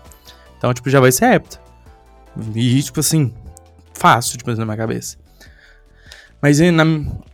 Então, 0.57 0.73
tipo, 0.73 0.89
já 0.89 0.99
vai 0.99 1.11
ser 1.11 1.33
hepta. 1.33 1.59
E, 2.55 2.81
tipo 2.81 2.99
assim, 2.99 3.33
fácil, 3.93 4.37
tipo, 4.37 4.53
na 4.53 4.65
minha 4.65 4.77
cabeça. 4.77 5.17
Mas 6.41 6.59
na, 6.59 6.83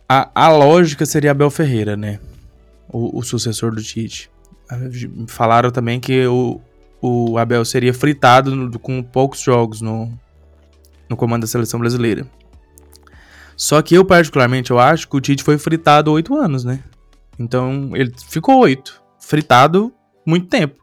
a, 0.08 0.30
a 0.34 0.48
lógica 0.48 1.04
seria 1.06 1.30
Abel 1.30 1.50
Ferreira, 1.50 1.96
né? 1.96 2.18
O, 2.88 3.18
o 3.18 3.22
sucessor 3.22 3.74
do 3.74 3.82
Tite. 3.82 4.30
Falaram 5.26 5.70
também 5.70 6.00
que 6.00 6.26
o, 6.26 6.60
o 7.00 7.38
Abel 7.38 7.64
seria 7.64 7.94
fritado 7.94 8.54
no, 8.54 8.78
com 8.78 9.02
poucos 9.02 9.40
jogos 9.40 9.80
no, 9.80 10.12
no 11.08 11.16
comando 11.16 11.42
da 11.42 11.46
seleção 11.46 11.80
brasileira. 11.80 12.26
Só 13.56 13.82
que 13.82 13.94
eu, 13.94 14.04
particularmente, 14.04 14.70
eu 14.70 14.78
acho 14.78 15.08
que 15.08 15.16
o 15.16 15.20
Tite 15.20 15.42
foi 15.42 15.58
fritado 15.58 16.12
oito 16.12 16.36
anos, 16.36 16.64
né? 16.64 16.82
Então, 17.38 17.90
ele 17.94 18.12
ficou 18.28 18.60
oito. 18.60 19.02
Fritado 19.18 19.92
muito 20.24 20.46
tempo. 20.46 20.76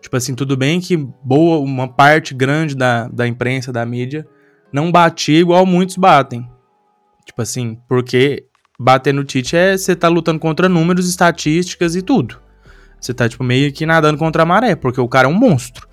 Tipo 0.00 0.16
assim, 0.16 0.34
tudo 0.34 0.56
bem 0.56 0.80
que 0.80 0.96
boa, 0.96 1.58
uma 1.58 1.86
parte 1.86 2.34
grande 2.34 2.74
da, 2.74 3.06
da 3.08 3.28
imprensa, 3.28 3.72
da 3.72 3.84
mídia, 3.86 4.26
não 4.72 4.90
batia 4.90 5.38
igual 5.38 5.66
muitos 5.66 5.96
batem. 5.96 6.48
Tipo 7.24 7.42
assim, 7.42 7.78
porque 7.88 8.46
bater 8.78 9.12
no 9.12 9.24
Tite 9.24 9.56
é 9.56 9.76
você 9.76 9.94
tá 9.94 10.08
lutando 10.08 10.40
contra 10.40 10.68
números, 10.68 11.08
estatísticas 11.08 11.94
e 11.94 12.02
tudo. 12.02 12.40
Você 13.00 13.14
tá, 13.14 13.28
tipo, 13.28 13.42
meio 13.42 13.72
que 13.72 13.86
nadando 13.86 14.18
contra 14.18 14.42
a 14.42 14.46
maré, 14.46 14.76
porque 14.76 15.00
o 15.00 15.08
cara 15.08 15.26
é 15.26 15.30
um 15.30 15.34
monstro. 15.34 15.88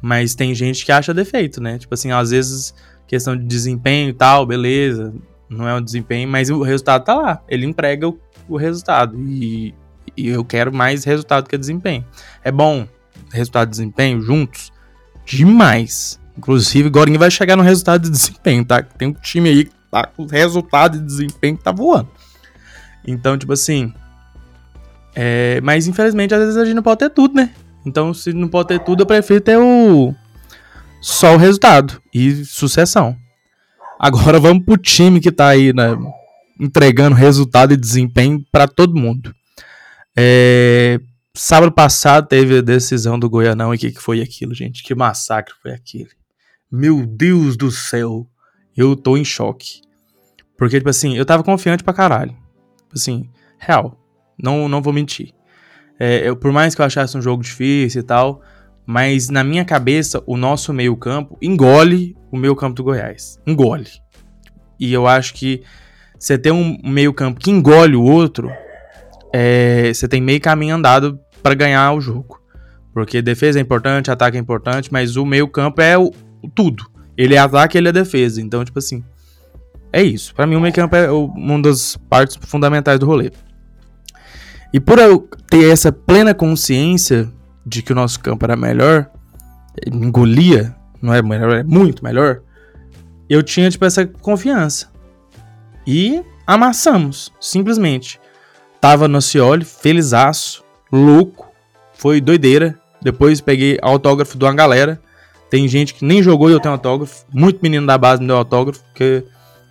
Mas 0.00 0.34
tem 0.34 0.54
gente 0.54 0.84
que 0.84 0.92
acha 0.92 1.12
defeito, 1.12 1.60
né? 1.60 1.78
Tipo 1.78 1.94
assim, 1.94 2.12
às 2.12 2.30
vezes, 2.30 2.74
questão 3.06 3.36
de 3.36 3.44
desempenho 3.44 4.10
e 4.10 4.12
tal, 4.12 4.46
beleza. 4.46 5.12
Não 5.48 5.68
é 5.68 5.74
um 5.74 5.82
desempenho, 5.82 6.28
mas 6.28 6.48
o 6.48 6.62
resultado 6.62 7.04
tá 7.04 7.14
lá. 7.14 7.42
Ele 7.48 7.66
emprega 7.66 8.08
o, 8.08 8.18
o 8.48 8.56
resultado. 8.56 9.18
E, 9.18 9.74
e 10.16 10.28
eu 10.28 10.44
quero 10.44 10.72
mais 10.72 11.04
resultado 11.04 11.48
que 11.48 11.58
desempenho. 11.58 12.04
É 12.44 12.52
bom 12.52 12.86
resultado 13.32 13.68
e 13.68 13.70
desempenho 13.70 14.22
juntos? 14.22 14.72
Demais. 15.24 16.20
Inclusive, 16.38 16.88
Gorinho 16.88 17.18
vai 17.18 17.30
chegar 17.30 17.56
no 17.56 17.62
resultado 17.62 18.02
de 18.02 18.10
desempenho, 18.10 18.64
tá? 18.64 18.82
Tem 18.82 19.08
um 19.08 19.12
time 19.12 19.48
aí 19.48 19.64
que 19.64 19.72
tá 19.90 20.06
com 20.06 20.24
resultado 20.24 20.98
de 20.98 21.04
desempenho 21.04 21.56
que 21.56 21.64
tá 21.64 21.72
voando. 21.72 22.08
Então, 23.06 23.36
tipo 23.36 23.52
assim, 23.52 23.92
é, 25.14 25.60
mas 25.62 25.86
infelizmente, 25.86 26.34
às 26.34 26.40
vezes 26.40 26.56
a 26.56 26.64
gente 26.64 26.74
não 26.74 26.82
pode 26.82 26.98
ter 26.98 27.10
tudo, 27.10 27.34
né? 27.34 27.52
Então, 27.84 28.12
se 28.12 28.32
não 28.32 28.48
pode 28.48 28.68
ter 28.68 28.80
tudo, 28.80 29.02
eu 29.02 29.06
prefiro 29.06 29.40
ter 29.40 29.56
o. 29.58 30.14
Só 31.00 31.34
o 31.34 31.38
resultado 31.38 32.00
e 32.12 32.44
sucessão. 32.44 33.16
Agora 33.98 34.38
vamos 34.40 34.64
pro 34.64 34.76
time 34.76 35.20
que 35.20 35.32
tá 35.32 35.48
aí, 35.48 35.72
né? 35.72 35.96
Entregando 36.58 37.16
resultado 37.16 37.72
e 37.72 37.76
desempenho 37.76 38.44
para 38.52 38.68
todo 38.68 38.98
mundo. 38.98 39.34
É, 40.16 41.00
sábado 41.34 41.72
passado 41.72 42.26
teve 42.28 42.58
a 42.58 42.62
decisão 42.62 43.18
do 43.18 43.30
Goianão 43.30 43.72
e 43.72 43.76
o 43.76 43.80
que, 43.80 43.92
que 43.92 44.00
foi 44.00 44.20
aquilo, 44.20 44.54
gente? 44.54 44.82
Que 44.82 44.94
massacre 44.94 45.54
foi 45.62 45.72
aquele. 45.72 46.10
Meu 46.70 47.06
Deus 47.06 47.56
do 47.56 47.70
céu. 47.70 48.26
Eu 48.76 48.94
tô 48.94 49.16
em 49.16 49.24
choque. 49.24 49.80
Porque, 50.56 50.78
tipo 50.78 50.90
assim, 50.90 51.16
eu 51.16 51.24
tava 51.24 51.42
confiante 51.42 51.82
pra 51.82 51.94
caralho. 51.94 52.32
Tipo 52.32 52.94
assim, 52.94 53.30
real. 53.58 53.99
Não, 54.42 54.68
não 54.68 54.82
vou 54.82 54.92
mentir. 54.92 55.32
É, 55.98 56.28
eu, 56.28 56.34
por 56.34 56.50
mais 56.50 56.74
que 56.74 56.80
eu 56.80 56.86
achasse 56.86 57.16
um 57.16 57.22
jogo 57.22 57.42
difícil 57.42 58.00
e 58.00 58.04
tal, 58.04 58.42
mas 58.86 59.28
na 59.28 59.44
minha 59.44 59.64
cabeça, 59.64 60.22
o 60.26 60.36
nosso 60.36 60.72
meio-campo 60.72 61.38
engole 61.40 62.16
o 62.32 62.36
meio-campo 62.36 62.74
do 62.74 62.84
Goiás. 62.84 63.38
Engole. 63.46 63.86
E 64.78 64.92
eu 64.92 65.06
acho 65.06 65.34
que 65.34 65.62
você 66.18 66.38
tem 66.38 66.52
um 66.52 66.78
meio-campo 66.82 67.38
que 67.38 67.50
engole 67.50 67.96
o 67.96 68.02
outro, 68.02 68.50
é, 69.32 69.92
você 69.92 70.08
tem 70.08 70.20
meio 70.20 70.40
caminho 70.40 70.74
andado 70.74 71.20
para 71.42 71.54
ganhar 71.54 71.92
o 71.92 72.00
jogo. 72.00 72.40
Porque 72.92 73.22
defesa 73.22 73.58
é 73.58 73.62
importante, 73.62 74.10
ataque 74.10 74.36
é 74.36 74.40
importante, 74.40 74.92
mas 74.92 75.16
o 75.16 75.24
meio-campo 75.24 75.80
é 75.80 75.96
o, 75.96 76.12
o, 76.42 76.48
tudo. 76.48 76.84
Ele 77.16 77.34
é 77.34 77.38
ataque, 77.38 77.78
ele 77.78 77.88
é 77.88 77.92
defesa. 77.92 78.40
Então, 78.40 78.64
tipo 78.64 78.78
assim, 78.78 79.04
é 79.92 80.02
isso. 80.02 80.34
Para 80.34 80.46
mim, 80.46 80.56
o 80.56 80.60
meio-campo 80.60 80.96
é 80.96 81.10
uma 81.10 81.62
das 81.62 81.96
partes 82.08 82.36
fundamentais 82.36 82.98
do 82.98 83.06
rolê. 83.06 83.30
E 84.72 84.78
por 84.78 84.98
eu 84.98 85.28
ter 85.48 85.70
essa 85.70 85.90
plena 85.90 86.34
consciência 86.34 87.28
de 87.66 87.82
que 87.82 87.92
o 87.92 87.94
nosso 87.94 88.20
campo 88.20 88.44
era 88.44 88.56
melhor, 88.56 89.10
engolia, 89.86 90.74
não 91.02 91.12
é 91.12 91.22
melhor, 91.22 91.52
é 91.56 91.62
muito 91.62 92.04
melhor, 92.04 92.42
eu 93.28 93.44
tinha, 93.44 93.70
tipo, 93.70 93.84
essa 93.84 94.04
confiança. 94.04 94.88
E 95.86 96.20
amassamos, 96.44 97.32
simplesmente. 97.40 98.20
Tava 98.80 99.06
no 99.06 99.22
Cioli, 99.22 99.64
felizaço, 99.64 100.64
louco, 100.90 101.48
foi 101.94 102.20
doideira. 102.20 102.76
Depois 103.00 103.40
peguei 103.40 103.78
autógrafo 103.80 104.36
de 104.36 104.44
uma 104.44 104.52
galera. 104.52 105.00
Tem 105.48 105.66
gente 105.68 105.94
que 105.94 106.04
nem 106.04 106.22
jogou 106.22 106.50
e 106.50 106.52
eu 106.52 106.60
tenho 106.60 106.74
autógrafo. 106.74 107.24
Muito 107.32 107.60
menino 107.62 107.86
da 107.86 107.96
base 107.96 108.20
me 108.20 108.26
deu 108.26 108.36
autógrafo, 108.36 108.82
porque 108.84 109.24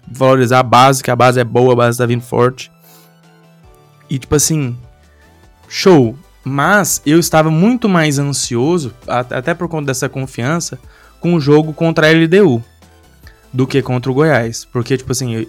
valorizar 0.10 0.60
a 0.60 0.63
base, 0.63 1.03
que 1.03 1.12
a 1.12 1.15
base 1.15 1.39
é 1.39 1.44
boa, 1.44 1.74
a 1.74 1.75
base 1.75 1.98
tá 1.98 2.06
vindo 2.06 2.22
forte. 2.22 2.72
E 4.10 4.18
tipo 4.18 4.36
assim, 4.36 4.77
show. 5.69 6.17
Mas 6.43 7.01
eu 7.05 7.19
estava 7.19 7.51
muito 7.51 7.88
mais 7.88 8.17
ansioso, 8.17 8.93
até 9.07 9.53
por 9.53 9.67
conta 9.67 9.88
dessa 9.88 10.09
confiança, 10.09 10.79
com 11.19 11.35
o 11.35 11.39
jogo 11.39 11.71
contra 11.73 12.07
a 12.07 12.11
LDU 12.11 12.63
do 13.53 13.67
que 13.67 13.81
contra 13.81 14.11
o 14.11 14.13
Goiás. 14.13 14.65
Porque, 14.65 14.97
tipo 14.97 15.11
assim, 15.11 15.47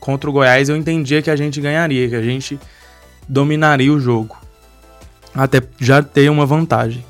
contra 0.00 0.30
o 0.30 0.32
Goiás 0.32 0.68
eu 0.68 0.76
entendia 0.76 1.20
que 1.20 1.30
a 1.30 1.36
gente 1.36 1.60
ganharia, 1.60 2.08
que 2.08 2.14
a 2.14 2.22
gente 2.22 2.58
dominaria 3.28 3.92
o 3.92 4.00
jogo. 4.00 4.36
Até 5.34 5.60
já 5.78 6.02
ter 6.02 6.30
uma 6.30 6.46
vantagem. 6.46 7.04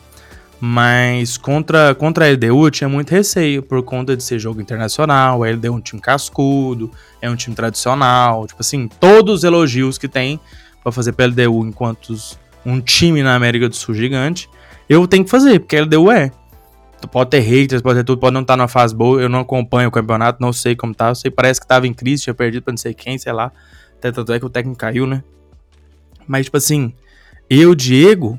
Mas 0.60 1.36
contra, 1.36 1.94
contra 1.94 2.26
a 2.26 2.32
LDU 2.32 2.66
eu 2.66 2.70
tinha 2.70 2.88
muito 2.88 3.10
receio 3.10 3.62
por 3.62 3.80
conta 3.84 4.16
de 4.16 4.24
ser 4.24 4.40
jogo 4.40 4.60
internacional. 4.60 5.44
A 5.44 5.50
LDU 5.50 5.68
é 5.68 5.70
um 5.70 5.80
time 5.80 6.00
cascudo, 6.00 6.90
é 7.22 7.30
um 7.30 7.36
time 7.36 7.54
tradicional. 7.54 8.46
Tipo 8.46 8.60
assim, 8.60 8.88
todos 8.88 9.36
os 9.36 9.44
elogios 9.44 9.98
que 9.98 10.08
tem 10.08 10.40
para 10.82 10.90
fazer 10.90 11.12
pra 11.12 11.26
LDU 11.26 11.64
enquanto 11.66 12.16
um 12.68 12.80
time 12.80 13.22
na 13.22 13.34
América 13.34 13.68
do 13.68 13.74
Sul 13.74 13.94
gigante, 13.94 14.48
eu 14.88 15.06
tenho 15.06 15.24
que 15.24 15.30
fazer, 15.30 15.60
porque 15.60 15.76
a 15.76 15.82
LDU 15.82 16.10
é. 16.10 16.30
Pode 17.12 17.30
ter 17.30 17.38
haters, 17.38 17.80
pode 17.80 18.00
ter 18.00 18.04
tudo, 18.04 18.18
pode 18.18 18.34
não 18.34 18.42
estar 18.42 18.54
tá 18.54 18.56
numa 18.56 18.68
fase 18.68 18.94
boa. 18.94 19.20
Eu 19.22 19.28
não 19.28 19.40
acompanho 19.40 19.88
o 19.88 19.92
campeonato, 19.92 20.40
não 20.40 20.52
sei 20.52 20.74
como 20.74 20.94
tá. 20.94 21.10
Eu 21.10 21.14
sei, 21.14 21.30
parece 21.30 21.60
que 21.60 21.66
tava 21.66 21.86
em 21.86 21.94
crise, 21.94 22.24
tinha 22.24 22.34
perdido 22.34 22.64
pra 22.64 22.72
não 22.72 22.78
sei 22.78 22.92
quem, 22.92 23.16
sei 23.16 23.32
lá. 23.32 23.52
Até 23.96 24.10
tanto 24.10 24.32
é 24.32 24.38
que 24.38 24.44
o 24.44 24.50
técnico 24.50 24.78
caiu, 24.78 25.06
né? 25.06 25.22
Mas, 26.26 26.46
tipo 26.46 26.56
assim, 26.56 26.92
eu, 27.48 27.74
Diego, 27.74 28.38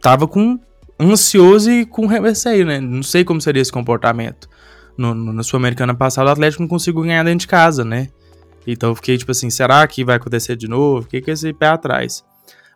tava 0.00 0.26
com 0.26 0.58
ansioso 0.98 1.70
e 1.70 1.84
com 1.84 2.06
receio, 2.06 2.64
né? 2.64 2.80
Não 2.80 3.02
sei 3.02 3.24
como 3.24 3.40
seria 3.40 3.60
esse 3.60 3.70
comportamento. 3.70 4.48
No, 4.96 5.14
no, 5.14 5.32
na 5.32 5.42
Sul-Americana 5.42 5.94
passada, 5.94 6.30
o 6.30 6.32
Atlético 6.32 6.62
não 6.62 6.68
conseguiu 6.68 7.02
ganhar 7.02 7.22
dentro 7.22 7.40
de 7.40 7.46
casa, 7.46 7.84
né? 7.84 8.08
Então 8.66 8.90
eu 8.90 8.94
fiquei 8.96 9.16
tipo 9.16 9.30
assim, 9.30 9.50
será 9.50 9.86
que 9.86 10.04
vai 10.04 10.16
acontecer 10.16 10.56
de 10.56 10.66
novo? 10.66 11.02
Fiquei 11.02 11.20
com 11.20 11.30
esse 11.30 11.52
pé 11.52 11.68
atrás. 11.68 12.24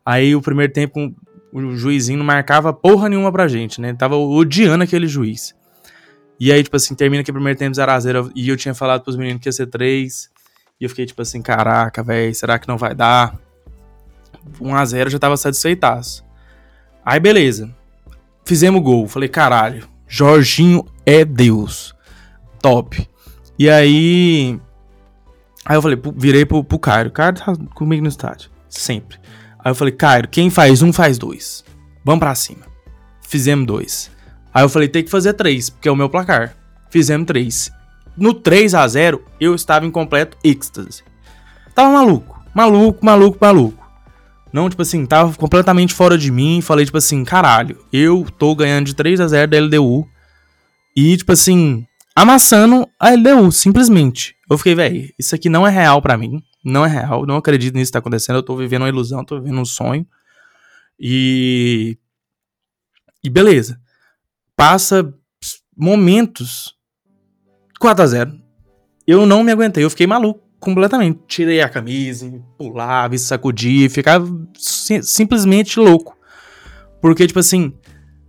Aí 0.04 0.34
o 0.34 0.42
primeiro 0.42 0.72
tempo 0.72 1.14
o 1.52 1.76
juizinho 1.76 2.18
não 2.18 2.24
marcava 2.24 2.72
porra 2.72 3.08
nenhuma 3.08 3.30
pra 3.30 3.46
gente, 3.46 3.80
né? 3.80 3.92
Tava 3.92 4.16
odiando 4.16 4.82
aquele 4.82 5.06
juiz. 5.06 5.54
E 6.40 6.50
aí, 6.50 6.62
tipo 6.62 6.76
assim, 6.76 6.94
termina 6.94 7.20
aqui 7.20 7.30
o 7.30 7.34
primeiro 7.34 7.58
tempo 7.58 7.76
0x0 7.76 8.32
e 8.34 8.48
eu 8.48 8.56
tinha 8.56 8.74
falado 8.74 9.02
pros 9.02 9.16
meninos 9.16 9.42
que 9.42 9.48
ia 9.48 9.52
ser 9.52 9.66
3. 9.66 10.30
E 10.80 10.84
eu 10.84 10.88
fiquei 10.88 11.06
tipo 11.06 11.20
assim, 11.20 11.42
caraca, 11.42 12.02
velho, 12.02 12.34
será 12.34 12.58
que 12.58 12.66
não 12.66 12.76
vai 12.78 12.94
dar? 12.94 13.38
1x0 14.60 15.10
já 15.10 15.18
tava 15.18 15.36
satisfeitaço. 15.36 16.24
Aí 17.04 17.20
beleza. 17.20 17.72
Fizemos 18.44 18.82
gol. 18.82 19.06
Falei, 19.06 19.28
caralho, 19.28 19.86
Jorginho 20.08 20.84
é 21.06 21.24
Deus. 21.24 21.94
Top. 22.60 23.08
E 23.58 23.68
aí. 23.68 24.58
Aí 25.64 25.76
eu 25.76 25.82
falei, 25.82 26.00
virei 26.16 26.44
pro, 26.44 26.64
pro 26.64 26.78
Cairo. 26.78 27.10
O 27.10 27.12
Cairo 27.12 27.36
tá 27.36 27.54
comigo 27.74 28.02
no 28.02 28.08
estádio. 28.08 28.50
Sempre. 28.68 29.18
Aí 29.64 29.70
eu 29.70 29.74
falei, 29.74 29.92
Cairo, 29.92 30.28
quem 30.28 30.50
faz 30.50 30.82
um 30.82 30.92
faz 30.92 31.18
dois. 31.18 31.64
Vamos 32.04 32.20
pra 32.20 32.34
cima. 32.34 32.66
Fizemos 33.28 33.66
dois. 33.66 34.10
Aí 34.52 34.64
eu 34.64 34.68
falei, 34.68 34.88
tem 34.88 35.02
que 35.02 35.10
fazer 35.10 35.32
três, 35.34 35.70
porque 35.70 35.88
é 35.88 35.92
o 35.92 35.96
meu 35.96 36.10
placar. 36.10 36.56
Fizemos 36.90 37.26
três. 37.26 37.70
No 38.16 38.34
3 38.34 38.74
a 38.74 38.86
0 38.86 39.24
eu 39.40 39.54
estava 39.54 39.86
em 39.86 39.90
completo 39.90 40.36
êxtase. 40.44 41.02
Tava 41.74 41.92
maluco, 41.92 42.42
maluco, 42.54 43.04
maluco, 43.04 43.38
maluco. 43.40 43.82
Não, 44.52 44.68
tipo 44.68 44.82
assim, 44.82 45.06
tava 45.06 45.32
completamente 45.32 45.94
fora 45.94 46.18
de 46.18 46.30
mim. 46.30 46.60
Falei, 46.60 46.84
tipo 46.84 46.98
assim, 46.98 47.24
caralho, 47.24 47.78
eu 47.90 48.26
tô 48.38 48.54
ganhando 48.54 48.86
de 48.86 48.94
3 48.94 49.20
a 49.20 49.28
0 49.28 49.50
da 49.50 49.58
LDU. 49.58 50.06
E, 50.94 51.16
tipo 51.16 51.32
assim, 51.32 51.86
amassando 52.14 52.86
a 53.00 53.10
LDU, 53.10 53.50
simplesmente. 53.50 54.36
Eu 54.50 54.58
fiquei, 54.58 54.74
velho, 54.74 55.08
isso 55.18 55.34
aqui 55.34 55.48
não 55.48 55.66
é 55.66 55.70
real 55.70 56.02
para 56.02 56.18
mim. 56.18 56.42
Não 56.64 56.84
é 56.84 56.88
real, 56.88 57.26
não 57.26 57.36
acredito 57.36 57.74
nisso 57.74 57.90
que 57.90 57.94
tá 57.94 57.98
acontecendo. 57.98 58.36
Eu 58.36 58.42
tô 58.42 58.56
vivendo 58.56 58.82
uma 58.82 58.88
ilusão, 58.88 59.24
tô 59.24 59.40
vivendo 59.40 59.60
um 59.60 59.64
sonho. 59.64 60.06
E. 60.98 61.98
E 63.24 63.30
beleza. 63.30 63.80
Passa 64.56 65.12
momentos. 65.76 66.76
4 67.80 68.04
a 68.04 68.06
0 68.06 68.40
Eu 69.06 69.26
não 69.26 69.42
me 69.42 69.50
aguentei, 69.50 69.82
eu 69.82 69.90
fiquei 69.90 70.06
maluco. 70.06 70.40
completamente. 70.60 71.20
Tirei 71.26 71.60
a 71.60 71.68
camisa, 71.68 72.30
pulava, 72.56 73.18
sacudia, 73.18 73.90
ficava 73.90 74.24
simplesmente 74.56 75.80
louco. 75.80 76.16
Porque, 77.00 77.26
tipo 77.26 77.40
assim, 77.40 77.74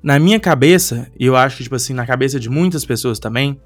na 0.02 0.18
minha 0.18 0.40
cabeça, 0.40 1.08
e 1.20 1.28
eu 1.28 1.36
acho 1.36 1.58
que, 1.58 1.63
tipo 1.63 1.75
assim, 1.75 1.94
na 1.94 2.08
cabeça 2.08 2.40
de 2.40 2.50
muitas 2.50 2.84
pessoas 2.84 3.20
também, 3.20 3.62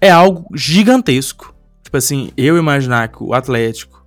é 0.00 0.10
algo 0.10 0.46
gigantesco. 0.54 1.51
Tipo 1.92 1.98
assim, 1.98 2.30
eu 2.38 2.56
imaginar 2.56 3.08
que 3.08 3.22
o 3.22 3.34
Atlético, 3.34 4.02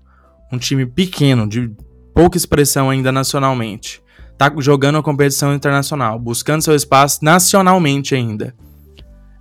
um 0.52 0.58
time 0.58 0.88
pequeno, 0.88 1.48
de 1.48 1.72
pouca 2.16 2.36
expressão 2.36 2.90
ainda 2.90 3.12
nacionalmente, 3.12 4.02
tá 4.40 4.52
jogando 4.58 4.98
a 4.98 5.04
competição 5.04 5.54
internacional, 5.54 6.18
buscando 6.18 6.64
seu 6.64 6.74
espaço 6.74 7.24
nacionalmente 7.24 8.16
ainda. 8.16 8.56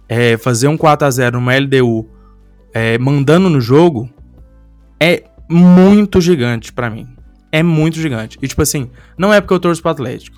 É, 0.06 0.36
fazer 0.36 0.68
um 0.68 0.76
4 0.76 1.06
a 1.06 1.10
0 1.10 1.40
numa 1.40 1.56
LDU, 1.56 2.06
é, 2.74 2.98
mandando 2.98 3.48
no 3.48 3.62
jogo, 3.62 4.10
é 5.00 5.24
muito 5.48 6.20
gigante 6.20 6.70
para 6.70 6.90
mim. 6.90 7.08
É 7.50 7.62
muito 7.62 7.98
gigante. 7.98 8.36
E, 8.42 8.46
tipo 8.46 8.60
assim, 8.60 8.90
não 9.16 9.32
é 9.32 9.40
porque 9.40 9.54
eu 9.54 9.60
torço 9.60 9.80
pro 9.80 9.90
Atlético. 9.90 10.36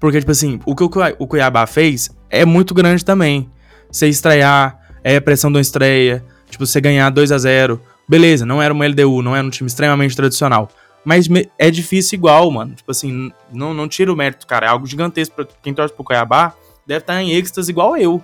Porque, 0.00 0.20
tipo 0.20 0.32
assim, 0.32 0.58
o 0.64 0.74
que 0.74 0.84
o 0.84 1.26
Cuiabá 1.26 1.66
fez 1.66 2.08
é 2.30 2.46
muito 2.46 2.72
grande 2.72 3.04
também. 3.04 3.50
Você 3.92 4.08
estrear, 4.08 4.80
é 5.04 5.16
a 5.16 5.20
pressão 5.20 5.52
da 5.52 5.60
estreia, 5.60 6.24
tipo, 6.48 6.66
você 6.66 6.80
ganhar 6.80 7.10
2 7.10 7.32
a 7.32 7.38
0 7.38 7.80
Beleza, 8.08 8.46
não 8.46 8.62
era 8.62 8.72
uma 8.72 8.86
LDU, 8.86 9.20
não 9.20 9.34
era 9.34 9.44
um 9.44 9.50
time 9.50 9.66
extremamente 9.66 10.14
tradicional. 10.14 10.70
Mas 11.04 11.28
é 11.58 11.70
difícil 11.70 12.16
igual, 12.16 12.50
mano. 12.50 12.74
Tipo 12.74 12.90
assim, 12.90 13.32
não, 13.52 13.74
não 13.74 13.88
tira 13.88 14.12
o 14.12 14.16
mérito, 14.16 14.46
cara. 14.46 14.66
É 14.66 14.68
algo 14.68 14.86
gigantesco 14.86 15.34
pra 15.34 15.46
quem 15.62 15.74
torce 15.74 15.94
pro 15.94 16.04
Cuiabá. 16.04 16.52
Deve 16.86 17.00
estar 17.00 17.22
em 17.22 17.32
êxtase 17.32 17.70
igual 17.70 17.96
eu. 17.96 18.22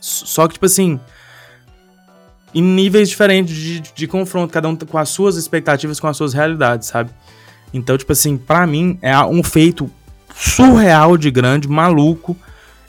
Só 0.00 0.46
que, 0.46 0.54
tipo 0.54 0.66
assim, 0.66 1.00
em 2.54 2.62
níveis 2.62 3.08
diferentes 3.08 3.54
de, 3.54 3.80
de 3.80 4.06
confronto, 4.06 4.52
cada 4.52 4.68
um 4.68 4.76
com 4.76 4.98
as 4.98 5.08
suas 5.08 5.36
expectativas, 5.36 5.98
com 5.98 6.06
as 6.06 6.16
suas 6.16 6.32
realidades, 6.32 6.88
sabe? 6.88 7.10
Então, 7.72 7.98
tipo 7.98 8.12
assim, 8.12 8.36
para 8.36 8.66
mim 8.66 8.98
é 9.02 9.18
um 9.20 9.42
feito 9.42 9.90
surreal 10.34 11.16
de 11.16 11.30
grande, 11.30 11.68
maluco. 11.68 12.36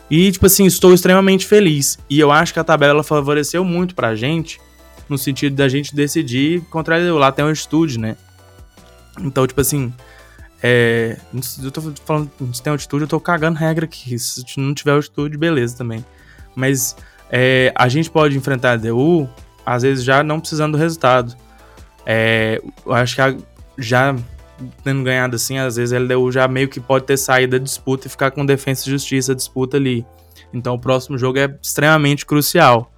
E, 0.09 0.31
tipo 0.31 0.45
assim, 0.45 0.65
estou 0.65 0.93
extremamente 0.93 1.45
feliz. 1.45 1.97
E 2.09 2.19
eu 2.19 2.31
acho 2.31 2.53
que 2.53 2.59
a 2.59 2.63
tabela 2.63 3.03
favoreceu 3.03 3.63
muito 3.63 3.95
pra 3.95 4.15
gente, 4.15 4.59
no 5.09 5.17
sentido 5.17 5.55
da 5.55 5.67
gente 5.67 5.95
decidir 5.95 6.61
contra. 6.69 6.97
Lá 7.13 7.31
tem 7.31 7.43
um 7.45 7.51
estúdio, 7.51 7.99
né? 7.99 8.15
Então, 9.19 9.47
tipo 9.47 9.61
assim, 9.61 9.93
é, 10.61 11.17
eu 11.63 11.71
tô 11.71 11.81
falando, 12.05 12.31
se 12.53 12.61
tem 12.61 12.71
altitude, 12.71 13.03
eu 13.03 13.07
tô 13.07 13.19
cagando 13.19 13.57
regra 13.57 13.85
aqui. 13.85 14.17
Se 14.19 14.43
não 14.57 14.73
tiver 14.73 14.91
altitude, 14.91 15.37
beleza 15.37 15.77
também. 15.77 16.05
Mas 16.55 16.95
é, 17.29 17.73
a 17.75 17.87
gente 17.87 18.09
pode 18.09 18.37
enfrentar 18.37 18.71
a 18.71 18.77
DU, 18.77 19.29
às 19.65 19.83
vezes 19.83 20.03
já 20.03 20.23
não 20.23 20.39
precisando 20.39 20.73
do 20.73 20.77
resultado. 20.77 21.35
É, 22.05 22.61
eu 22.85 22.93
acho 22.93 23.15
que 23.15 23.21
a, 23.21 23.35
já 23.77 24.15
tendo 24.83 25.03
ganhado 25.03 25.35
assim, 25.35 25.57
às 25.57 25.75
vezes 25.75 25.93
a 25.93 25.99
LDU 25.99 26.31
já 26.31 26.47
meio 26.47 26.69
que 26.69 26.79
pode 26.79 27.05
ter 27.05 27.17
saído 27.17 27.57
da 27.57 27.63
disputa 27.63 28.07
e 28.07 28.09
ficar 28.09 28.31
com 28.31 28.45
defesa 28.45 28.87
e 28.87 28.91
justiça 28.91 29.35
disputa 29.35 29.77
ali. 29.77 30.05
Então 30.53 30.75
o 30.75 30.79
próximo 30.79 31.17
jogo 31.17 31.37
é 31.37 31.57
extremamente 31.61 32.25
crucial. 32.25 32.91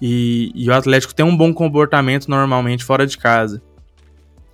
E, 0.00 0.52
e, 0.54 0.68
o 0.68 0.74
Atlético 0.74 1.14
tem 1.14 1.24
um 1.24 1.36
bom 1.36 1.52
comportamento 1.52 2.28
normalmente 2.28 2.84
fora 2.84 3.06
de 3.06 3.16
casa. 3.16 3.62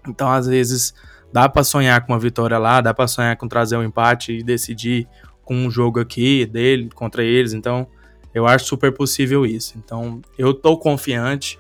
Então 0.06 0.30
às 0.30 0.46
vezes 0.46 0.94
dá 1.32 1.48
para 1.48 1.64
sonhar 1.64 2.04
com 2.04 2.12
uma 2.12 2.18
vitória 2.18 2.58
lá, 2.58 2.80
dá 2.80 2.94
para 2.94 3.06
sonhar 3.06 3.36
com 3.36 3.48
trazer 3.48 3.76
um 3.76 3.82
empate 3.82 4.32
e 4.32 4.42
decidir 4.42 5.06
com 5.44 5.54
um 5.54 5.70
jogo 5.70 6.00
aqui 6.00 6.46
dele 6.46 6.88
contra 6.94 7.22
eles. 7.22 7.52
Então 7.52 7.86
eu 8.32 8.46
acho 8.46 8.66
super 8.66 8.92
possível 8.92 9.44
isso. 9.44 9.74
Então 9.76 10.20
eu 10.38 10.54
tô 10.54 10.78
confiante. 10.78 11.58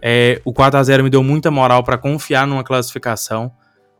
É, 0.00 0.40
o 0.44 0.52
4 0.52 0.78
a 0.78 0.82
0 0.82 1.04
me 1.04 1.10
deu 1.10 1.22
muita 1.22 1.50
moral 1.50 1.84
para 1.84 1.96
confiar 1.96 2.46
numa 2.46 2.64
classificação 2.64 3.52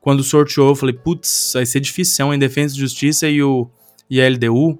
quando 0.02 0.24
sorteou, 0.24 0.70
eu 0.70 0.74
falei, 0.74 0.94
putz, 0.94 1.52
vai 1.54 1.64
ser 1.64 1.78
difícil 1.78 2.34
em 2.34 2.38
Defesa 2.38 2.74
e 2.74 2.78
Justiça 2.78 3.28
e 3.28 3.40
o 3.40 3.70
e 4.10 4.20
a 4.20 4.28
LDU. 4.28 4.78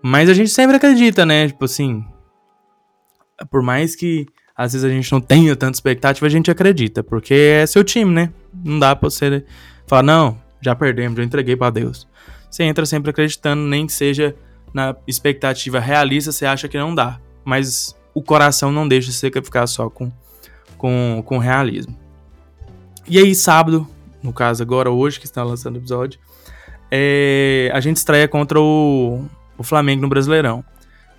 Mas 0.00 0.30
a 0.30 0.32
gente 0.32 0.50
sempre 0.50 0.76
acredita, 0.76 1.26
né? 1.26 1.48
Tipo 1.48 1.64
assim, 1.64 2.04
por 3.50 3.62
mais 3.62 3.96
que 3.96 4.26
às 4.56 4.72
vezes 4.72 4.84
a 4.84 4.88
gente 4.88 5.10
não 5.10 5.20
tenha 5.20 5.56
tanta 5.56 5.76
expectativa, 5.76 6.24
a 6.24 6.30
gente 6.30 6.50
acredita, 6.52 7.02
porque 7.02 7.34
é 7.34 7.66
seu 7.66 7.82
time, 7.82 8.12
né? 8.12 8.32
Não 8.64 8.78
dá 8.78 8.94
pra 8.94 9.10
você 9.10 9.44
falar, 9.88 10.04
não, 10.04 10.40
já 10.60 10.72
perdemos, 10.76 11.16
já 11.16 11.24
entreguei 11.24 11.56
para 11.56 11.70
Deus. 11.70 12.06
Você 12.48 12.62
entra 12.62 12.86
sempre 12.86 13.10
acreditando, 13.10 13.62
nem 13.62 13.84
que 13.84 13.92
seja 13.92 14.36
na 14.72 14.94
expectativa 15.04 15.80
realista, 15.80 16.30
você 16.30 16.46
acha 16.46 16.68
que 16.68 16.78
não 16.78 16.94
dá. 16.94 17.18
Mas 17.44 17.96
o 18.14 18.22
coração 18.22 18.70
não 18.70 18.86
deixa 18.86 19.10
você 19.10 19.28
ficar 19.30 19.66
só 19.66 19.90
com, 19.90 20.12
com, 20.78 21.24
com 21.26 21.38
realismo. 21.38 21.98
E 23.08 23.18
aí, 23.18 23.34
sábado, 23.34 23.88
no 24.24 24.32
caso 24.32 24.62
agora 24.62 24.90
hoje 24.90 25.20
que 25.20 25.26
está 25.26 25.44
lançando 25.44 25.76
o 25.76 25.78
episódio, 25.78 26.18
é, 26.90 27.70
a 27.74 27.78
gente 27.78 27.98
estreia 27.98 28.26
contra 28.26 28.58
o, 28.58 29.28
o 29.58 29.62
Flamengo 29.62 30.00
no 30.00 30.08
Brasileirão. 30.08 30.64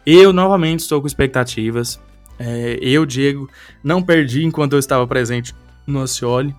Eu 0.03 0.33
novamente 0.33 0.79
estou 0.79 0.99
com 0.99 1.07
expectativas. 1.07 2.01
É, 2.39 2.79
eu, 2.81 3.05
Diego, 3.05 3.47
não 3.83 4.01
perdi 4.01 4.43
enquanto 4.43 4.73
eu 4.73 4.79
estava 4.79 5.05
presente 5.05 5.53
no 5.85 6.01
Acioli. 6.01 6.55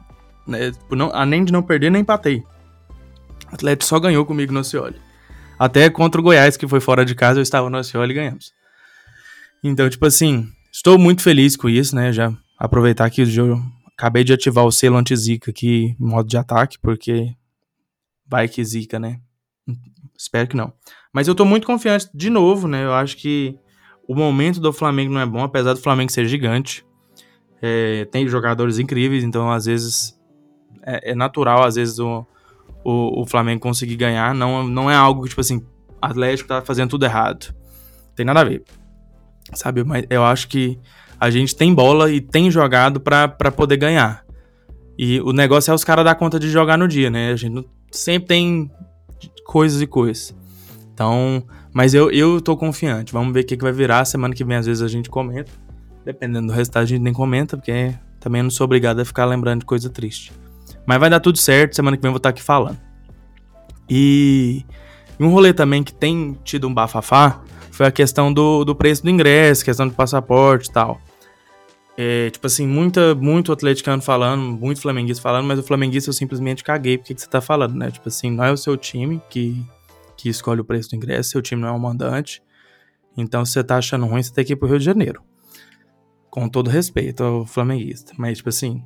Né, 0.46 0.70
não, 0.90 1.10
além 1.12 1.44
de 1.44 1.52
não 1.52 1.62
perder, 1.62 1.90
nem 1.90 2.02
empatei. 2.02 2.44
O 3.50 3.54
Atlético 3.54 3.84
só 3.84 3.98
ganhou 3.98 4.24
comigo 4.24 4.52
no 4.52 4.60
Acioli. 4.60 4.96
Até 5.58 5.90
contra 5.90 6.20
o 6.20 6.24
Goiás, 6.24 6.56
que 6.56 6.68
foi 6.68 6.80
fora 6.80 7.04
de 7.04 7.14
casa, 7.14 7.40
eu 7.40 7.42
estava 7.42 7.68
no 7.68 7.76
Acioli 7.76 8.12
e 8.12 8.14
ganhamos. 8.14 8.52
Então, 9.64 9.90
tipo 9.90 10.06
assim, 10.06 10.48
estou 10.70 10.96
muito 10.96 11.22
feliz 11.22 11.56
com 11.56 11.68
isso, 11.68 11.96
né? 11.96 12.12
Já 12.12 12.32
aproveitar 12.56 13.10
que 13.10 13.22
o 13.22 13.26
jogo 13.26 13.62
Acabei 13.96 14.24
de 14.24 14.32
ativar 14.32 14.64
o 14.64 14.72
selo 14.72 14.96
anti-zica 14.96 15.50
aqui 15.50 15.96
modo 15.98 16.28
de 16.28 16.36
ataque, 16.36 16.78
porque 16.78 17.34
vai 18.26 18.48
que 18.48 18.62
zica, 18.64 18.98
né? 18.98 19.20
Espero 20.16 20.48
que 20.48 20.56
não. 20.56 20.72
Mas 21.12 21.28
eu 21.28 21.34
tô 21.34 21.44
muito 21.44 21.66
confiante 21.66 22.08
de 22.12 22.28
novo, 22.28 22.68
né? 22.68 22.84
Eu 22.84 22.92
acho 22.92 23.16
que 23.16 23.58
o 24.06 24.14
momento 24.14 24.60
do 24.60 24.72
Flamengo 24.72 25.12
não 25.12 25.20
é 25.20 25.26
bom, 25.26 25.42
apesar 25.42 25.72
do 25.72 25.80
Flamengo 25.80 26.12
ser 26.12 26.26
gigante. 26.26 26.84
É, 27.62 28.04
tem 28.06 28.28
jogadores 28.28 28.78
incríveis, 28.78 29.24
então 29.24 29.50
às 29.50 29.64
vezes 29.64 30.16
é, 30.86 31.10
é 31.10 31.14
natural, 31.14 31.64
às 31.64 31.74
vezes, 31.74 31.98
o, 31.98 32.24
o, 32.84 33.22
o, 33.22 33.26
Flamengo 33.26 33.60
conseguir 33.60 33.96
ganhar. 33.96 34.32
Não, 34.34 34.66
não 34.66 34.88
é 34.88 34.94
algo 34.94 35.24
que, 35.24 35.28
tipo 35.30 35.40
assim, 35.40 35.66
Atlético 36.00 36.48
tá 36.48 36.62
fazendo 36.62 36.90
tudo 36.90 37.04
errado. 37.04 37.52
Tem 38.14 38.24
nada 38.24 38.40
a 38.40 38.44
ver. 38.44 38.62
Sabe? 39.52 39.82
Mas 39.82 40.06
eu 40.08 40.24
acho 40.24 40.48
que 40.48 40.78
a 41.18 41.30
gente 41.30 41.54
tem 41.54 41.74
bola 41.74 42.10
e 42.10 42.20
tem 42.20 42.50
jogado 42.50 43.00
para 43.00 43.28
poder 43.50 43.76
ganhar. 43.76 44.24
E 44.98 45.20
o 45.20 45.32
negócio 45.32 45.70
é 45.70 45.74
os 45.74 45.84
caras 45.84 46.04
dar 46.04 46.14
conta 46.14 46.38
de 46.38 46.48
jogar 46.48 46.78
no 46.78 46.88
dia, 46.88 47.10
né? 47.10 47.32
A 47.32 47.36
gente 47.36 47.66
sempre 47.90 48.28
tem 48.28 48.70
coisas 49.44 49.82
e 49.82 49.86
coisas. 49.86 50.34
Então, 50.92 51.42
mas 51.72 51.92
eu, 51.92 52.10
eu 52.10 52.40
tô 52.40 52.56
confiante. 52.56 53.12
Vamos 53.12 53.34
ver 53.34 53.40
o 53.40 53.46
que, 53.46 53.56
que 53.56 53.62
vai 53.62 53.72
virar. 53.72 54.04
Semana 54.04 54.34
que 54.34 54.42
vem, 54.42 54.56
às 54.56 54.66
vezes, 54.66 54.82
a 54.82 54.88
gente 54.88 55.10
comenta. 55.10 55.52
Dependendo 56.04 56.46
do 56.46 56.52
resultado, 56.52 56.84
a 56.84 56.86
gente 56.86 57.02
nem 57.02 57.12
comenta, 57.12 57.56
porque 57.56 57.94
também 58.20 58.42
não 58.42 58.50
sou 58.50 58.64
obrigado 58.64 59.00
a 59.00 59.04
ficar 59.04 59.26
lembrando 59.26 59.60
de 59.60 59.66
coisa 59.66 59.90
triste. 59.90 60.32
Mas 60.86 60.98
vai 60.98 61.10
dar 61.10 61.20
tudo 61.20 61.36
certo. 61.36 61.76
Semana 61.76 61.96
que 61.96 62.02
vem 62.02 62.08
eu 62.08 62.12
vou 62.12 62.18
estar 62.18 62.30
aqui 62.30 62.42
falando. 62.42 62.78
E, 63.90 64.64
um 65.20 65.28
rolê 65.28 65.52
também 65.52 65.82
que 65.82 65.92
tem 65.92 66.36
tido 66.44 66.66
um 66.66 66.72
bafafá 66.72 67.42
foi 67.70 67.86
a 67.86 67.90
questão 67.90 68.32
do, 68.32 68.64
do 68.64 68.74
preço 68.74 69.02
do 69.02 69.10
ingresso, 69.10 69.64
questão 69.64 69.86
do 69.86 69.94
passaporte 69.94 70.70
e 70.70 70.72
tal. 70.72 71.00
É, 71.98 72.28
tipo 72.28 72.46
assim, 72.46 72.66
muita, 72.66 73.14
muito 73.14 73.50
atleticano 73.50 74.02
falando, 74.02 74.42
muito 74.42 74.80
flamenguista 74.82 75.22
falando, 75.22 75.46
mas 75.46 75.58
o 75.58 75.62
flamenguista 75.62 76.10
eu 76.10 76.14
simplesmente 76.14 76.62
caguei 76.62 76.98
porque 76.98 77.14
que 77.14 77.20
você 77.20 77.28
tá 77.28 77.40
falando, 77.40 77.74
né? 77.74 77.90
Tipo 77.90 78.08
assim, 78.08 78.30
não 78.30 78.44
é 78.44 78.52
o 78.52 78.56
seu 78.56 78.76
time 78.76 79.20
que, 79.30 79.64
que 80.16 80.28
escolhe 80.28 80.60
o 80.60 80.64
preço 80.64 80.90
do 80.90 80.96
ingresso, 80.96 81.30
seu 81.30 81.40
time 81.40 81.62
não 81.62 81.68
é 81.68 81.72
o 81.72 81.80
mandante. 81.80 82.42
Então, 83.16 83.46
se 83.46 83.52
você 83.52 83.64
tá 83.64 83.78
achando 83.78 84.04
ruim, 84.04 84.22
você 84.22 84.32
tem 84.32 84.44
que 84.44 84.52
ir 84.52 84.56
pro 84.56 84.68
Rio 84.68 84.78
de 84.78 84.84
Janeiro. 84.84 85.22
Com 86.28 86.50
todo 86.50 86.68
respeito 86.68 87.24
ao 87.24 87.46
flamenguista. 87.46 88.12
Mas, 88.18 88.36
tipo 88.36 88.50
assim, 88.50 88.84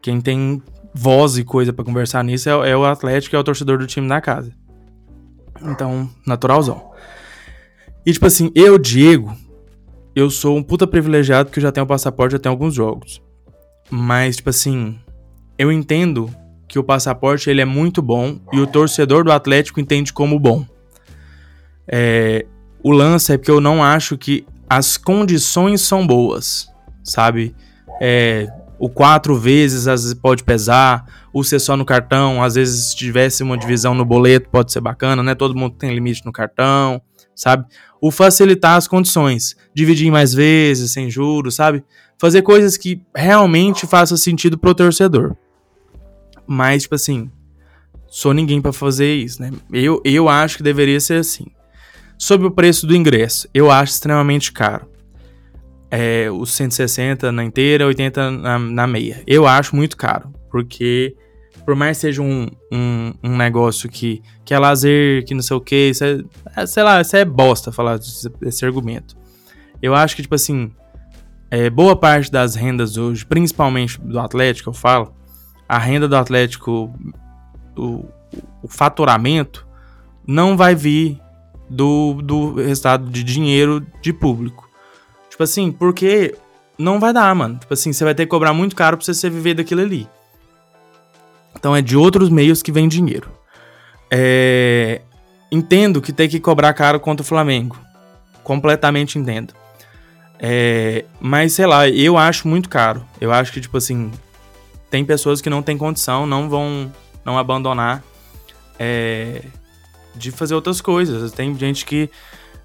quem 0.00 0.18
tem 0.18 0.62
voz 0.94 1.36
e 1.36 1.44
coisa 1.44 1.74
para 1.74 1.84
conversar 1.84 2.24
nisso 2.24 2.48
é, 2.48 2.70
é, 2.70 2.76
o 2.76 2.86
Atlético, 2.86 3.36
é 3.36 3.38
o 3.38 3.44
torcedor 3.44 3.78
do 3.78 3.86
time 3.86 4.08
da 4.08 4.18
casa. 4.18 4.52
Então, 5.62 6.08
naturalzão. 6.26 6.90
E 8.04 8.12
tipo 8.12 8.24
assim, 8.26 8.50
eu, 8.54 8.78
Diego, 8.78 9.36
eu 10.20 10.30
sou 10.30 10.56
um 10.56 10.62
puta 10.62 10.86
privilegiado 10.86 11.48
porque 11.48 11.58
eu 11.58 11.62
já 11.62 11.72
tenho 11.72 11.86
passaporte, 11.86 12.32
já 12.32 12.50
alguns 12.50 12.74
jogos. 12.74 13.22
Mas, 13.90 14.36
tipo 14.36 14.50
assim, 14.50 14.98
eu 15.58 15.72
entendo 15.72 16.30
que 16.68 16.78
o 16.78 16.84
passaporte 16.84 17.50
ele 17.50 17.60
é 17.60 17.64
muito 17.64 18.00
bom 18.00 18.38
e 18.52 18.60
o 18.60 18.66
torcedor 18.66 19.24
do 19.24 19.32
Atlético 19.32 19.80
entende 19.80 20.12
como 20.12 20.38
bom. 20.38 20.64
É, 21.88 22.46
o 22.82 22.92
lance 22.92 23.32
é 23.32 23.36
porque 23.36 23.50
eu 23.50 23.60
não 23.60 23.82
acho 23.82 24.16
que 24.16 24.46
as 24.68 24.96
condições 24.96 25.80
são 25.80 26.06
boas, 26.06 26.68
sabe? 27.02 27.54
É, 28.00 28.46
o 28.78 28.88
quatro 28.88 29.36
vezes 29.36 29.88
às 29.88 30.02
vezes 30.02 30.14
pode 30.14 30.44
pesar, 30.44 31.04
o 31.32 31.42
ser 31.42 31.58
só 31.58 31.76
no 31.76 31.84
cartão, 31.84 32.42
às 32.42 32.54
vezes 32.54 32.86
se 32.86 32.96
tivesse 32.96 33.42
uma 33.42 33.58
divisão 33.58 33.94
no 33.94 34.04
boleto 34.04 34.48
pode 34.48 34.72
ser 34.72 34.80
bacana, 34.80 35.22
né? 35.22 35.34
Todo 35.34 35.56
mundo 35.56 35.74
tem 35.76 35.92
limite 35.92 36.24
no 36.24 36.32
cartão, 36.32 37.02
sabe? 37.40 37.64
O 38.00 38.10
facilitar 38.10 38.76
as 38.76 38.88
condições, 38.88 39.56
dividir 39.74 40.10
mais 40.10 40.32
vezes, 40.32 40.92
sem 40.92 41.10
juros, 41.10 41.54
sabe? 41.54 41.84
fazer 42.20 42.42
coisas 42.42 42.76
que 42.76 43.00
realmente 43.16 43.86
façam 43.86 44.14
sentido 44.14 44.58
pro 44.58 44.74
torcedor. 44.74 45.34
Mas, 46.46 46.82
tipo 46.82 46.94
assim, 46.94 47.30
sou 48.06 48.34
ninguém 48.34 48.60
para 48.60 48.74
fazer 48.74 49.14
isso, 49.14 49.40
né? 49.40 49.50
Eu, 49.72 50.02
eu 50.04 50.28
acho 50.28 50.58
que 50.58 50.62
deveria 50.62 51.00
ser 51.00 51.14
assim. 51.14 51.46
Sobre 52.18 52.46
o 52.46 52.50
preço 52.50 52.86
do 52.86 52.94
ingresso, 52.94 53.48
eu 53.54 53.70
acho 53.70 53.94
extremamente 53.94 54.52
caro. 54.52 54.86
É, 55.90 56.30
os 56.30 56.52
160 56.52 57.32
na 57.32 57.42
inteira, 57.42 57.86
80 57.86 58.30
na, 58.32 58.58
na 58.58 58.86
meia. 58.86 59.22
Eu 59.26 59.46
acho 59.46 59.74
muito 59.74 59.96
caro, 59.96 60.30
porque 60.50 61.16
por 61.64 61.74
mais 61.74 61.96
que 61.96 62.00
seja 62.02 62.22
um, 62.22 62.48
um, 62.72 63.12
um, 63.22 63.36
negócio 63.36 63.88
que, 63.88 64.22
que 64.44 64.54
é 64.54 64.58
lazer, 64.58 65.24
que 65.24 65.34
não 65.34 65.42
sei 65.42 65.56
o 65.56 65.60
que, 65.60 65.90
isso 65.90 66.04
é, 66.04 66.22
é, 66.56 66.66
sei 66.66 66.82
lá, 66.82 67.00
isso 67.00 67.16
é 67.16 67.24
bosta 67.24 67.70
falar 67.70 67.98
desse, 67.98 68.28
desse 68.40 68.64
argumento. 68.64 69.16
Eu 69.82 69.94
acho 69.94 70.16
que, 70.16 70.22
tipo 70.22 70.34
assim, 70.34 70.72
é, 71.50 71.70
boa 71.70 71.96
parte 71.96 72.30
das 72.30 72.54
rendas 72.54 72.96
hoje, 72.96 73.24
principalmente 73.24 74.00
do 74.00 74.18
Atlético, 74.18 74.70
eu 74.70 74.74
falo, 74.74 75.14
a 75.68 75.78
renda 75.78 76.08
do 76.08 76.16
Atlético, 76.16 76.92
o, 77.76 78.04
o 78.62 78.68
faturamento, 78.68 79.66
não 80.26 80.56
vai 80.56 80.74
vir 80.74 81.20
do, 81.68 82.20
do 82.22 82.54
resultado 82.54 83.08
de 83.08 83.22
dinheiro 83.22 83.86
de 84.02 84.12
público. 84.12 84.68
Tipo 85.28 85.42
assim, 85.42 85.70
porque 85.70 86.34
não 86.76 86.98
vai 86.98 87.12
dar, 87.12 87.34
mano. 87.34 87.56
Tipo 87.58 87.72
assim, 87.72 87.92
você 87.92 88.04
vai 88.04 88.14
ter 88.14 88.24
que 88.24 88.30
cobrar 88.30 88.52
muito 88.52 88.74
caro 88.74 88.96
pra 88.96 89.06
você 89.06 89.30
viver 89.30 89.54
daquilo 89.54 89.80
ali. 89.80 90.08
Então 91.60 91.76
é 91.76 91.80
de 91.80 91.96
outros 91.96 92.30
meios 92.30 92.62
que 92.62 92.72
vem 92.72 92.88
dinheiro. 92.88 93.30
É... 94.10 95.02
Entendo 95.52 96.00
que 96.00 96.12
tem 96.12 96.28
que 96.28 96.40
cobrar 96.40 96.72
caro 96.72 96.98
contra 96.98 97.22
o 97.22 97.26
Flamengo. 97.26 97.78
Completamente 98.42 99.18
entendo. 99.18 99.54
É, 100.42 101.04
mas 101.20 101.52
sei 101.52 101.66
lá, 101.66 101.86
eu 101.88 102.16
acho 102.16 102.48
muito 102.48 102.68
caro. 102.68 103.04
Eu 103.20 103.30
acho 103.30 103.52
que, 103.52 103.60
tipo 103.60 103.76
assim, 103.76 104.10
tem 104.90 105.04
pessoas 105.04 105.40
que 105.42 105.50
não 105.50 105.60
têm 105.60 105.76
condição, 105.76 106.26
não 106.26 106.48
vão 106.48 106.90
não 107.24 107.36
abandonar 107.36 108.02
é, 108.78 109.42
de 110.16 110.30
fazer 110.30 110.54
outras 110.54 110.80
coisas. 110.80 111.30
Tem 111.32 111.56
gente 111.58 111.84
que 111.84 112.08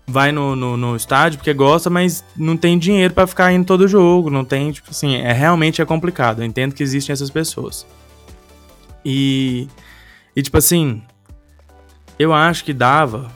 vai 0.07 0.31
no, 0.31 0.55
no, 0.55 0.77
no 0.77 0.95
estádio 0.95 1.39
porque 1.39 1.53
gosta, 1.53 1.89
mas 1.89 2.23
não 2.37 2.55
tem 2.55 2.79
dinheiro 2.79 3.13
para 3.13 3.27
ficar 3.27 3.51
indo 3.51 3.65
todo 3.65 3.87
jogo. 3.87 4.29
Não 4.29 4.45
tem, 4.45 4.71
tipo 4.71 4.91
assim, 4.91 5.15
é 5.15 5.33
realmente 5.33 5.81
é 5.81 5.85
complicado. 5.85 6.41
Eu 6.41 6.45
entendo 6.45 6.73
que 6.73 6.81
existem 6.83 7.11
essas 7.11 7.29
pessoas. 7.29 7.85
E, 9.05 9.67
e 10.35 10.41
tipo 10.41 10.57
assim, 10.57 11.01
eu 12.17 12.33
acho 12.33 12.63
que 12.65 12.73
dava 12.73 13.31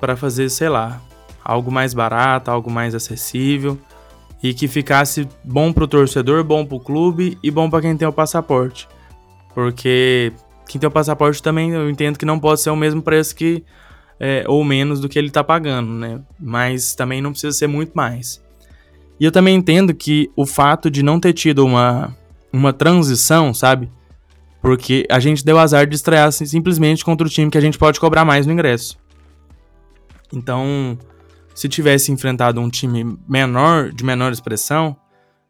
para 0.00 0.16
fazer, 0.16 0.48
sei 0.48 0.68
lá, 0.68 1.02
algo 1.44 1.70
mais 1.72 1.92
barato, 1.92 2.50
algo 2.50 2.70
mais 2.70 2.94
acessível 2.94 3.78
e 4.42 4.54
que 4.54 4.68
ficasse 4.68 5.28
bom 5.42 5.72
pro 5.72 5.88
torcedor, 5.88 6.44
bom 6.44 6.64
pro 6.64 6.78
clube 6.78 7.38
e 7.42 7.50
bom 7.50 7.68
para 7.68 7.82
quem 7.82 7.96
tem 7.96 8.06
o 8.06 8.12
passaporte. 8.12 8.88
Porque 9.54 10.32
quem 10.68 10.80
tem 10.80 10.88
o 10.88 10.90
passaporte 10.90 11.42
também 11.42 11.70
eu 11.70 11.90
entendo 11.90 12.18
que 12.18 12.26
não 12.26 12.38
pode 12.38 12.60
ser 12.60 12.70
o 12.70 12.76
mesmo 12.76 13.02
preço 13.02 13.34
que 13.34 13.64
é, 14.20 14.44
ou 14.46 14.64
menos 14.64 15.00
do 15.00 15.08
que 15.08 15.18
ele 15.18 15.30
tá 15.30 15.44
pagando, 15.44 15.90
né? 15.90 16.20
Mas 16.38 16.94
também 16.94 17.20
não 17.20 17.32
precisa 17.32 17.56
ser 17.56 17.66
muito 17.66 17.92
mais. 17.94 18.42
E 19.18 19.24
eu 19.24 19.32
também 19.32 19.56
entendo 19.56 19.94
que 19.94 20.30
o 20.36 20.46
fato 20.46 20.90
de 20.90 21.02
não 21.02 21.18
ter 21.18 21.32
tido 21.32 21.64
uma, 21.64 22.14
uma 22.52 22.72
transição, 22.72 23.52
sabe? 23.54 23.90
Porque 24.66 25.06
a 25.08 25.20
gente 25.20 25.44
deu 25.44 25.60
azar 25.60 25.86
de 25.86 25.94
estrear 25.94 26.32
simplesmente 26.32 27.04
contra 27.04 27.24
o 27.24 27.30
time 27.30 27.48
que 27.48 27.56
a 27.56 27.60
gente 27.60 27.78
pode 27.78 28.00
cobrar 28.00 28.24
mais 28.24 28.46
no 28.46 28.52
ingresso. 28.52 28.98
Então, 30.34 30.98
se 31.54 31.68
tivesse 31.68 32.10
enfrentado 32.10 32.60
um 32.60 32.68
time 32.68 33.16
menor, 33.28 33.92
de 33.92 34.04
menor 34.04 34.32
expressão, 34.32 34.96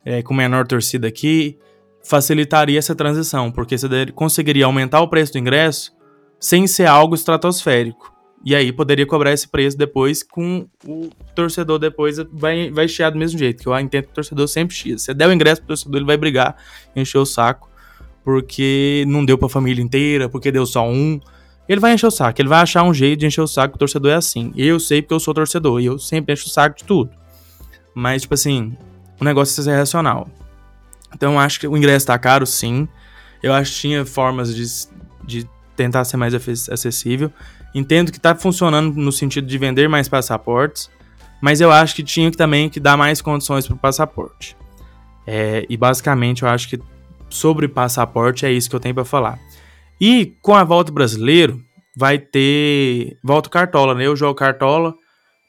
é, 0.04 0.22
com 0.22 0.34
menor 0.34 0.66
torcida 0.66 1.08
aqui, 1.08 1.56
facilitaria 2.04 2.78
essa 2.78 2.94
transição, 2.94 3.50
porque 3.50 3.78
você 3.78 3.88
conseguiria 4.14 4.66
aumentar 4.66 5.00
o 5.00 5.08
preço 5.08 5.32
do 5.32 5.38
ingresso 5.38 5.92
sem 6.38 6.66
ser 6.66 6.84
algo 6.84 7.14
estratosférico. 7.14 8.12
E 8.44 8.54
aí 8.54 8.70
poderia 8.70 9.06
cobrar 9.06 9.32
esse 9.32 9.48
preço 9.48 9.78
depois 9.78 10.22
com 10.22 10.68
o 10.86 11.08
torcedor 11.34 11.78
depois 11.78 12.18
vai, 12.30 12.70
vai 12.70 12.86
chiar 12.86 13.08
do 13.08 13.18
mesmo 13.18 13.38
jeito, 13.38 13.62
que 13.62 13.66
eu 13.66 13.80
entendo 13.80 14.04
que 14.04 14.10
o 14.10 14.14
torcedor 14.14 14.46
sempre 14.46 14.76
chia. 14.76 14.98
Você 14.98 15.14
der 15.14 15.26
o 15.26 15.32
ingresso 15.32 15.62
pro 15.62 15.68
torcedor, 15.68 15.96
ele 15.96 16.04
vai 16.04 16.18
brigar, 16.18 16.54
encher 16.94 17.16
o 17.16 17.24
saco, 17.24 17.74
porque 18.26 19.04
não 19.06 19.24
deu 19.24 19.38
pra 19.38 19.48
família 19.48 19.80
inteira, 19.80 20.28
porque 20.28 20.50
deu 20.50 20.66
só 20.66 20.84
um. 20.84 21.20
Ele 21.68 21.78
vai 21.78 21.94
encher 21.94 22.08
o 22.08 22.10
saco, 22.10 22.40
ele 22.40 22.48
vai 22.48 22.60
achar 22.60 22.82
um 22.82 22.92
jeito 22.92 23.20
de 23.20 23.26
encher 23.26 23.40
o 23.40 23.46
saco, 23.46 23.76
o 23.76 23.78
torcedor 23.78 24.10
é 24.10 24.14
assim. 24.16 24.52
Eu 24.56 24.80
sei 24.80 25.00
porque 25.00 25.14
eu 25.14 25.20
sou 25.20 25.32
torcedor, 25.32 25.80
e 25.80 25.86
eu 25.86 25.96
sempre 25.96 26.32
encho 26.32 26.46
o 26.46 26.50
saco 26.50 26.76
de 26.76 26.82
tudo. 26.82 27.08
Mas, 27.94 28.22
tipo 28.22 28.34
assim, 28.34 28.76
o 29.20 29.24
negócio 29.24 29.60
é 29.60 29.62
ser 29.62 29.76
racional. 29.76 30.28
Então, 31.14 31.34
eu 31.34 31.38
acho 31.38 31.60
que 31.60 31.68
o 31.68 31.76
ingresso 31.76 32.04
tá 32.04 32.18
caro, 32.18 32.44
sim. 32.44 32.88
Eu 33.40 33.52
acho 33.54 33.72
que 33.72 33.78
tinha 33.82 34.04
formas 34.04 34.52
de, 34.52 34.66
de 35.24 35.48
tentar 35.76 36.04
ser 36.04 36.16
mais 36.16 36.34
acessível. 36.34 37.30
Entendo 37.72 38.10
que 38.10 38.18
tá 38.18 38.34
funcionando 38.34 38.92
no 38.96 39.12
sentido 39.12 39.46
de 39.46 39.56
vender 39.56 39.88
mais 39.88 40.08
passaportes, 40.08 40.90
mas 41.40 41.60
eu 41.60 41.70
acho 41.70 41.94
que 41.94 42.02
tinha 42.02 42.28
que 42.28 42.36
também 42.36 42.68
que 42.68 42.80
dar 42.80 42.96
mais 42.96 43.22
condições 43.22 43.68
pro 43.68 43.76
passaporte. 43.76 44.56
É, 45.24 45.64
e 45.68 45.76
basicamente 45.76 46.42
eu 46.42 46.48
acho 46.48 46.68
que 46.68 46.80
sobre 47.28 47.68
passaporte 47.68 48.46
é 48.46 48.52
isso 48.52 48.68
que 48.68 48.76
eu 48.76 48.80
tenho 48.80 48.94
para 48.94 49.04
falar. 49.04 49.38
E 50.00 50.34
com 50.42 50.54
a 50.54 50.64
volta 50.64 50.92
brasileiro, 50.92 51.60
vai 51.96 52.18
ter. 52.18 53.18
Volta 53.24 53.48
Cartola, 53.48 53.94
né? 53.94 54.06
Eu 54.06 54.14
jogo 54.14 54.34
Cartola. 54.34 54.94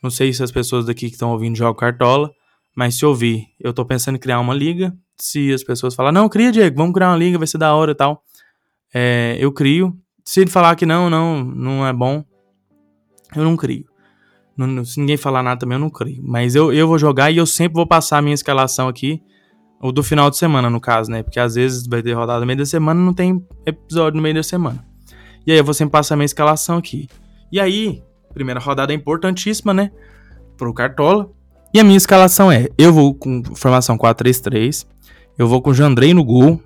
Não 0.01 0.09
sei 0.09 0.31
se 0.31 0.41
as 0.41 0.51
pessoas 0.51 0.85
daqui 0.85 1.07
que 1.07 1.13
estão 1.13 1.31
ouvindo 1.31 1.57
jogam 1.57 1.75
Cartola. 1.75 2.31
Mas 2.75 2.95
se 2.95 3.05
ouvir, 3.05 3.45
eu 3.59 3.73
tô 3.73 3.83
pensando 3.83 4.15
em 4.15 4.19
criar 4.19 4.39
uma 4.39 4.53
liga. 4.53 4.93
Se 5.19 5.51
as 5.51 5.63
pessoas 5.63 5.95
falar, 5.95 6.11
não, 6.11 6.29
cria, 6.29 6.51
Diego, 6.51 6.77
vamos 6.77 6.93
criar 6.93 7.09
uma 7.09 7.17
liga, 7.17 7.37
vai 7.37 7.47
ser 7.47 7.57
da 7.57 7.73
hora 7.73 7.91
e 7.91 7.95
tal. 7.95 8.21
É, 8.93 9.35
eu 9.39 9.51
crio. 9.51 9.97
Se 10.23 10.41
ele 10.41 10.49
falar 10.49 10.75
que 10.75 10.85
não, 10.85 11.09
não, 11.09 11.43
não 11.43 11.87
é 11.87 11.91
bom, 11.91 12.23
eu 13.35 13.43
não 13.43 13.57
crio. 13.57 13.85
Não, 14.55 14.85
se 14.85 14.99
ninguém 14.99 15.17
falar 15.17 15.41
nada 15.41 15.59
também, 15.59 15.75
eu 15.75 15.79
não 15.79 15.89
crio. 15.89 16.21
Mas 16.23 16.53
eu, 16.53 16.71
eu 16.71 16.87
vou 16.87 16.99
jogar 16.99 17.31
e 17.31 17.37
eu 17.37 17.45
sempre 17.45 17.75
vou 17.75 17.87
passar 17.87 18.19
a 18.19 18.21
minha 18.21 18.35
escalação 18.35 18.87
aqui 18.87 19.21
ou 19.81 19.91
do 19.91 20.03
final 20.03 20.29
de 20.29 20.37
semana, 20.37 20.69
no 20.69 20.79
caso, 20.79 21.11
né? 21.11 21.23
Porque 21.23 21.39
às 21.39 21.55
vezes 21.55 21.85
vai 21.87 22.01
ter 22.01 22.13
rodada 22.13 22.39
no 22.39 22.45
meio 22.45 22.57
da 22.57 22.65
semana 22.65 22.99
não 22.99 23.13
tem 23.13 23.45
episódio 23.65 24.17
no 24.17 24.23
meio 24.23 24.35
da 24.35 24.43
semana. 24.43 24.83
E 25.45 25.51
aí 25.51 25.57
eu 25.57 25.63
vou 25.63 25.73
sempre 25.73 25.91
passar 25.91 26.15
minha 26.15 26.25
escalação 26.25 26.77
aqui. 26.77 27.07
E 27.51 27.59
aí, 27.59 28.03
primeira 28.33 28.59
rodada 28.59 28.91
é 28.91 28.95
importantíssima, 28.95 29.73
né? 29.73 29.91
Pro 30.57 30.73
Cartola. 30.73 31.29
E 31.73 31.79
a 31.79 31.83
minha 31.83 31.97
escalação 31.97 32.51
é: 32.51 32.67
eu 32.77 32.91
vou 32.91 33.13
com 33.13 33.43
formação 33.55 33.97
4-3-3. 33.97 34.85
Eu 35.37 35.47
vou 35.47 35.61
com 35.61 35.73
Jandrei 35.73 36.13
no 36.13 36.23
gol. 36.23 36.61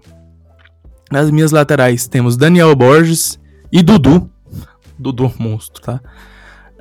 Nas 1.11 1.29
minhas 1.29 1.51
laterais 1.51 2.07
temos 2.07 2.37
Daniel 2.37 2.73
Borges 2.75 3.39
e 3.71 3.83
Dudu. 3.83 4.31
Dudu 4.97 5.33
monstro, 5.37 5.81
tá? 5.81 6.01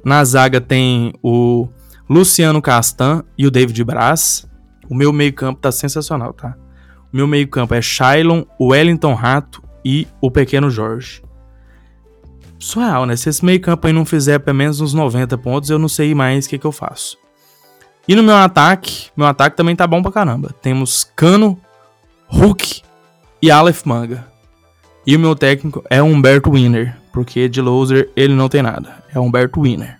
Na 0.05 0.25
zaga 0.25 0.61
tem 0.61 1.13
o 1.23 1.69
Luciano 2.09 2.63
Castan 2.63 3.25
e 3.37 3.47
o 3.47 3.51
David 3.51 3.83
Braz. 3.85 4.49
O 4.91 4.95
meu 4.95 5.13
meio-campo 5.13 5.61
tá 5.61 5.71
sensacional, 5.71 6.33
tá? 6.33 6.57
O 7.13 7.17
meu 7.17 7.29
meio-campo 7.29 7.73
é 7.73 7.81
Shailon, 7.81 8.43
o 8.59 8.73
Wellington 8.73 9.15
Rato 9.15 9.63
e 9.85 10.07
o 10.21 10.31
Pequeno 10.31 10.69
Jorge. 10.69 11.23
Surreal, 12.59 13.07
né? 13.07 13.15
Se 13.15 13.29
esse 13.29 13.45
meio-campo 13.45 13.87
aí 13.87 13.93
não 13.93 14.05
fizer 14.05 14.41
pelo 14.41 14.57
menos 14.57 14.81
uns 14.81 14.93
90 14.93 15.39
pontos, 15.39 15.71
eu 15.71 15.79
não 15.79 15.89
sei 15.89 16.15
mais 16.15 16.45
o 16.45 16.49
que, 16.49 16.59
que 16.59 16.67
eu 16.67 16.73
faço. 16.73 17.17
E 18.09 18.17
no 18.17 18.23
meu 18.23 18.35
ataque, 18.35 19.11
meu 19.17 19.27
ataque 19.27 19.57
também 19.57 19.77
tá 19.77 19.87
bom 19.87 20.03
pra 20.03 20.11
caramba. 20.11 20.51
Temos 20.61 21.05
Cano, 21.15 21.57
Hulk 22.27 22.83
e 23.41 23.51
Aleph 23.51 23.85
Manga. 23.85 24.27
E 25.07 25.15
o 25.17 25.21
meu 25.21 25.37
técnico 25.37 25.85
é 25.89 26.03
Humberto 26.03 26.51
Winner, 26.51 26.97
porque 27.13 27.49
de 27.49 27.61
loser 27.61 28.11
ele 28.17 28.35
não 28.35 28.49
tem 28.49 28.63
nada. 28.63 29.03
É 29.15 29.19
Humberto 29.19 29.63
Winner. 29.63 29.99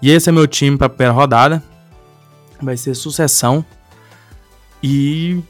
E 0.00 0.10
esse 0.10 0.28
é 0.28 0.32
meu 0.32 0.46
time 0.46 0.78
pra 0.78 0.88
primeira 0.88 1.12
rodada. 1.12 1.62
Vai 2.62 2.76
ser 2.76 2.94
sucessão. 2.94 3.64
E 4.82 5.40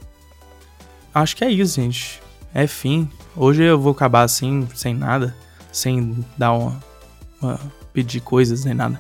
acho 1.14 1.37
que 1.37 1.45
é 1.45 1.51
isso, 1.51 1.81
gente. 1.81 2.21
É 2.55 2.67
fim. 2.67 3.09
Hoje 3.37 3.62
eu 3.62 3.79
vou 3.79 3.93
acabar 3.93 4.23
assim, 4.23 4.67
sem 4.75 4.95
nada, 4.95 5.37
sem 5.71 6.25
dar 6.37 6.53
uma, 6.53 6.83
uma 7.41 7.61
pedir 7.93 8.21
coisas 8.21 8.64
nem 8.64 8.75
nada. 8.75 8.99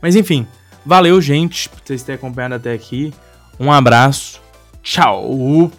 Mas 0.00 0.16
enfim, 0.16 0.46
valeu, 0.84 1.20
gente, 1.20 1.68
por 1.68 1.80
vocês 1.84 2.02
terem 2.02 2.16
acompanhado 2.18 2.54
até 2.54 2.72
aqui. 2.72 3.12
Um 3.58 3.70
abraço. 3.70 4.40
Tchau. 4.82 5.70